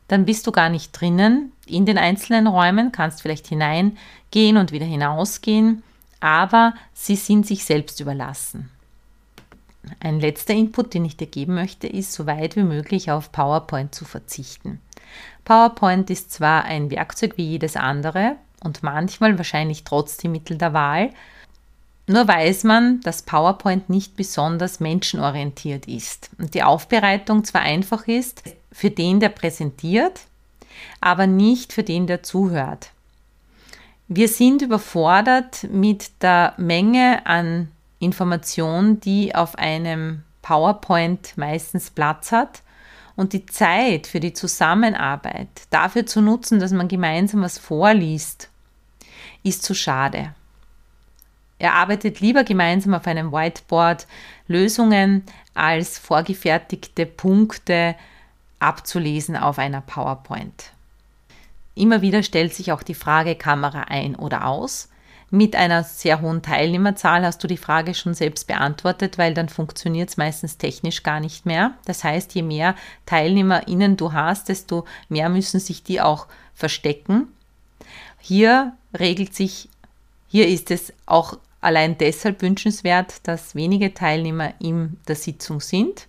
Dann 0.09 0.25
bist 0.25 0.45
du 0.45 0.51
gar 0.51 0.67
nicht 0.67 0.91
drinnen 0.91 1.53
in 1.65 1.85
den 1.85 1.97
einzelnen 1.97 2.45
Räumen, 2.45 2.91
kannst 2.91 3.21
vielleicht 3.21 3.47
hineingehen 3.47 4.57
und 4.57 4.73
wieder 4.73 4.85
hinausgehen, 4.85 5.83
aber 6.19 6.73
sie 6.93 7.15
sind 7.15 7.47
sich 7.47 7.63
selbst 7.63 8.01
überlassen. 8.01 8.69
Ein 9.99 10.19
letzter 10.19 10.53
Input, 10.53 10.93
den 10.93 11.05
ich 11.05 11.17
dir 11.17 11.27
geben 11.27 11.55
möchte, 11.55 11.87
ist, 11.87 12.13
so 12.13 12.27
weit 12.27 12.55
wie 12.55 12.63
möglich 12.63 13.11
auf 13.11 13.31
PowerPoint 13.31 13.95
zu 13.95 14.05
verzichten. 14.05 14.79
PowerPoint 15.43 16.09
ist 16.09 16.31
zwar 16.31 16.65
ein 16.65 16.91
Werkzeug 16.91 17.37
wie 17.37 17.47
jedes 17.47 17.75
andere, 17.75 18.35
und 18.63 18.83
manchmal 18.83 19.37
wahrscheinlich 19.37 19.83
trotzdem 19.83 20.31
Mittel 20.31 20.57
der 20.57 20.73
Wahl. 20.73 21.09
Nur 22.07 22.27
weiß 22.27 22.63
man, 22.63 23.01
dass 23.01 23.23
PowerPoint 23.23 23.89
nicht 23.89 24.15
besonders 24.15 24.79
menschenorientiert 24.79 25.87
ist 25.87 26.29
und 26.37 26.53
die 26.53 26.63
Aufbereitung 26.63 27.43
zwar 27.43 27.61
einfach 27.61 28.07
ist 28.07 28.43
für 28.71 28.89
den, 28.89 29.19
der 29.19 29.29
präsentiert, 29.29 30.21
aber 30.99 31.27
nicht 31.27 31.73
für 31.73 31.83
den, 31.83 32.07
der 32.07 32.23
zuhört. 32.23 32.91
Wir 34.07 34.27
sind 34.27 34.61
überfordert 34.61 35.63
mit 35.71 36.21
der 36.21 36.53
Menge 36.57 37.25
an 37.25 37.71
Informationen, 38.01 38.99
die 38.99 39.33
auf 39.35 39.57
einem 39.57 40.23
PowerPoint 40.41 41.37
meistens 41.37 41.91
Platz 41.91 42.31
hat 42.31 42.63
und 43.15 43.33
die 43.33 43.45
Zeit 43.45 44.07
für 44.07 44.19
die 44.19 44.33
Zusammenarbeit 44.33 45.49
dafür 45.69 46.05
zu 46.05 46.21
nutzen, 46.21 46.59
dass 46.59 46.71
man 46.71 46.87
gemeinsam 46.87 47.41
was 47.41 47.57
vorliest 47.57 48.49
ist 49.43 49.63
zu 49.63 49.73
schade. 49.73 50.33
Er 51.59 51.75
arbeitet 51.75 52.19
lieber 52.21 52.43
gemeinsam 52.43 52.95
auf 52.95 53.05
einem 53.05 53.31
Whiteboard 53.31 54.07
Lösungen 54.47 55.23
als 55.53 55.99
vorgefertigte 55.99 57.05
Punkte 57.05 57.95
abzulesen 58.57 59.37
auf 59.37 59.59
einer 59.59 59.81
PowerPoint. 59.81 60.71
Immer 61.75 62.01
wieder 62.01 62.23
stellt 62.23 62.53
sich 62.53 62.71
auch 62.71 62.83
die 62.83 62.95
Frage 62.95 63.35
Kamera 63.35 63.81
ein 63.81 64.15
oder 64.15 64.45
aus. 64.45 64.89
Mit 65.33 65.55
einer 65.55 65.85
sehr 65.85 66.19
hohen 66.19 66.41
Teilnehmerzahl 66.41 67.25
hast 67.25 67.41
du 67.41 67.47
die 67.47 67.55
Frage 67.55 67.93
schon 67.93 68.13
selbst 68.13 68.47
beantwortet, 68.47 69.17
weil 69.17 69.33
dann 69.33 69.47
funktioniert 69.47 70.09
es 70.09 70.17
meistens 70.17 70.57
technisch 70.57 71.03
gar 71.03 71.21
nicht 71.21 71.45
mehr. 71.45 71.75
Das 71.85 72.03
heißt, 72.03 72.35
je 72.35 72.41
mehr 72.41 72.75
TeilnehmerInnen 73.05 73.95
du 73.95 74.11
hast, 74.11 74.49
desto 74.49 74.83
mehr 75.07 75.29
müssen 75.29 75.61
sich 75.61 75.83
die 75.83 76.01
auch 76.01 76.27
verstecken. 76.53 77.29
Hier 78.19 78.73
regelt 78.99 79.33
sich, 79.33 79.69
hier 80.27 80.49
ist 80.49 80.69
es 80.69 80.91
auch 81.05 81.39
allein 81.61 81.97
deshalb 81.97 82.41
wünschenswert, 82.41 83.25
dass 83.25 83.55
wenige 83.55 83.93
Teilnehmer 83.93 84.53
in 84.59 84.97
der 85.07 85.15
Sitzung 85.15 85.61
sind. 85.61 86.07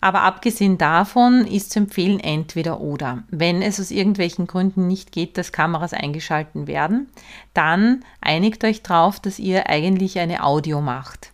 Aber 0.00 0.22
abgesehen 0.22 0.78
davon 0.78 1.46
ist 1.46 1.70
zu 1.70 1.80
empfehlen 1.80 2.20
entweder 2.20 2.80
oder. 2.80 3.24
Wenn 3.30 3.62
es 3.62 3.80
aus 3.80 3.90
irgendwelchen 3.90 4.46
Gründen 4.46 4.86
nicht 4.86 5.10
geht, 5.10 5.38
dass 5.38 5.52
Kameras 5.52 5.92
eingeschalten 5.92 6.66
werden, 6.66 7.08
dann 7.54 8.04
einigt 8.20 8.62
euch 8.64 8.82
darauf, 8.82 9.20
dass 9.20 9.38
ihr 9.38 9.68
eigentlich 9.68 10.18
eine 10.18 10.44
Audio 10.44 10.80
macht. 10.80 11.32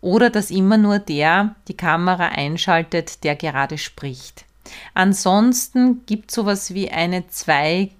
Oder 0.00 0.30
dass 0.30 0.50
immer 0.50 0.78
nur 0.78 0.98
der 0.98 1.56
die 1.68 1.76
Kamera 1.76 2.28
einschaltet, 2.28 3.24
der 3.24 3.36
gerade 3.36 3.78
spricht. 3.78 4.44
Ansonsten 4.94 6.04
gibt 6.06 6.30
es 6.30 6.36
sowas 6.36 6.74
wie 6.74 6.90
eine 6.90 7.28
zwei 7.28 7.90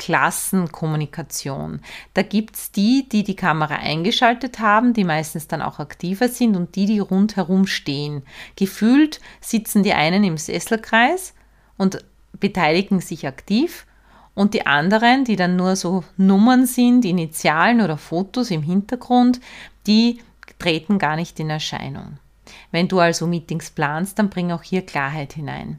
Klassenkommunikation. 0.00 1.80
Da 2.14 2.22
gibt 2.22 2.56
es 2.56 2.72
die, 2.72 3.06
die 3.06 3.22
die 3.22 3.36
Kamera 3.36 3.74
eingeschaltet 3.74 4.58
haben, 4.58 4.94
die 4.94 5.04
meistens 5.04 5.46
dann 5.46 5.60
auch 5.60 5.78
aktiver 5.78 6.28
sind 6.28 6.56
und 6.56 6.74
die, 6.74 6.86
die 6.86 7.00
rundherum 7.00 7.66
stehen. 7.66 8.22
Gefühlt 8.56 9.20
sitzen 9.42 9.82
die 9.82 9.92
einen 9.92 10.24
im 10.24 10.38
Sesselkreis 10.38 11.34
und 11.76 12.02
beteiligen 12.32 13.00
sich 13.00 13.26
aktiv 13.26 13.84
und 14.34 14.54
die 14.54 14.64
anderen, 14.64 15.26
die 15.26 15.36
dann 15.36 15.56
nur 15.56 15.76
so 15.76 16.02
Nummern 16.16 16.64
sind, 16.64 17.04
Initialen 17.04 17.82
oder 17.82 17.98
Fotos 17.98 18.50
im 18.50 18.62
Hintergrund, 18.62 19.38
die 19.86 20.22
treten 20.58 20.98
gar 20.98 21.16
nicht 21.16 21.38
in 21.38 21.50
Erscheinung. 21.50 22.16
Wenn 22.70 22.88
du 22.88 23.00
also 23.00 23.26
Meetings 23.26 23.70
planst, 23.70 24.18
dann 24.18 24.30
bring 24.30 24.50
auch 24.50 24.62
hier 24.62 24.80
Klarheit 24.80 25.34
hinein. 25.34 25.78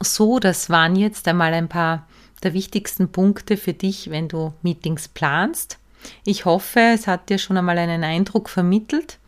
So, 0.00 0.38
das 0.38 0.68
waren 0.68 0.96
jetzt 0.96 1.26
einmal 1.26 1.54
ein 1.54 1.68
paar 1.68 2.06
der 2.42 2.54
wichtigsten 2.54 3.10
Punkte 3.10 3.56
für 3.56 3.72
dich, 3.72 4.10
wenn 4.10 4.28
du 4.28 4.52
Meetings 4.62 5.08
planst. 5.08 5.78
Ich 6.24 6.44
hoffe, 6.44 6.80
es 6.94 7.06
hat 7.06 7.28
dir 7.28 7.38
schon 7.38 7.56
einmal 7.56 7.78
einen 7.78 8.04
Eindruck 8.04 8.48
vermittelt. 8.48 9.18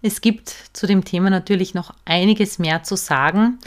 Es 0.00 0.20
gibt 0.20 0.54
zu 0.72 0.86
dem 0.86 1.04
Thema 1.04 1.28
natürlich 1.28 1.74
noch 1.74 1.92
einiges 2.04 2.58
mehr 2.58 2.82
zu 2.82 2.96
sagen. 2.96 3.58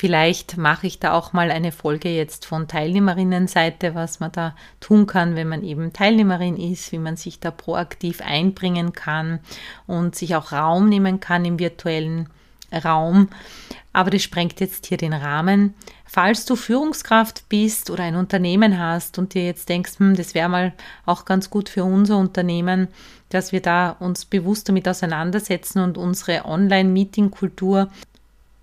Vielleicht 0.00 0.56
mache 0.56 0.86
ich 0.86 0.98
da 0.98 1.12
auch 1.12 1.34
mal 1.34 1.50
eine 1.50 1.72
Folge 1.72 2.08
jetzt 2.08 2.46
von 2.46 2.68
Teilnehmerinnenseite, 2.68 3.94
was 3.94 4.18
man 4.18 4.32
da 4.32 4.56
tun 4.80 5.06
kann, 5.06 5.36
wenn 5.36 5.46
man 5.46 5.62
eben 5.62 5.92
Teilnehmerin 5.92 6.56
ist, 6.56 6.90
wie 6.92 6.98
man 6.98 7.16
sich 7.16 7.38
da 7.38 7.50
proaktiv 7.50 8.22
einbringen 8.22 8.94
kann 8.94 9.40
und 9.86 10.14
sich 10.14 10.34
auch 10.36 10.52
Raum 10.52 10.88
nehmen 10.88 11.20
kann 11.20 11.44
im 11.44 11.58
virtuellen 11.58 12.30
Raum. 12.72 13.28
Aber 13.92 14.10
das 14.10 14.22
sprengt 14.22 14.60
jetzt 14.60 14.86
hier 14.86 14.98
den 14.98 15.12
Rahmen. 15.12 15.74
Falls 16.06 16.44
du 16.44 16.56
Führungskraft 16.56 17.48
bist 17.48 17.90
oder 17.90 18.04
ein 18.04 18.16
Unternehmen 18.16 18.78
hast 18.78 19.18
und 19.18 19.34
dir 19.34 19.44
jetzt 19.44 19.68
denkst, 19.68 19.98
hm, 19.98 20.16
das 20.16 20.34
wäre 20.34 20.48
mal 20.48 20.72
auch 21.06 21.24
ganz 21.24 21.50
gut 21.50 21.68
für 21.68 21.84
unser 21.84 22.18
Unternehmen, 22.18 22.88
dass 23.30 23.52
wir 23.52 23.62
da 23.62 23.90
uns 23.90 24.24
bewusst 24.24 24.68
damit 24.68 24.88
auseinandersetzen 24.88 25.80
und 25.80 25.98
unsere 25.98 26.44
Online-Meeting-Kultur 26.44 27.90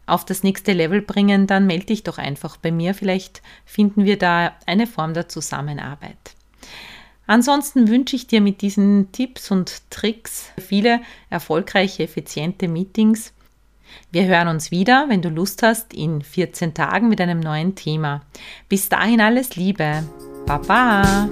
auf 0.06 0.24
das 0.24 0.43
nächste 0.43 0.72
Level 0.72 1.02
bringen, 1.02 1.48
dann 1.48 1.67
melde 1.67 1.88
dich 1.88 2.04
doch 2.04 2.17
einfach 2.17 2.58
bei 2.58 2.72
mir. 2.72 2.93
Vielleicht 2.93 3.41
finden 3.65 4.06
wir 4.06 4.17
da 4.17 4.54
eine 4.65 4.88
Form 4.88 5.13
der 5.13 5.28
Zusammenarbeit. 5.28 6.17
Ansonsten 7.28 7.89
wünsche 7.89 8.15
ich 8.15 8.28
dir 8.28 8.39
mit 8.39 8.62
diesen 8.62 9.12
Tipps 9.12 9.52
und 9.52 9.89
Tricks 9.89 10.50
viele 10.58 11.02
erfolgreiche, 11.30 12.04
effiziente 12.04 12.70
Meetings 12.70 13.34
wir 14.12 14.26
hören 14.26 14.47
uns 14.47 14.71
wieder, 14.71 15.06
wenn 15.10 15.21
du 15.21 15.30
Lust 15.30 15.63
hast, 15.63 15.93
in 15.93 16.21
14 16.21 16.73
Tagen 16.73 17.10
mit 17.10 17.21
einem 17.21 17.39
neuen 17.39 17.76
Thema. 17.76 18.21
Bis 18.69 18.89
dahin 18.89 19.21
alles 19.21 19.56
Liebe. 19.56 20.04
Baba! 20.45 21.28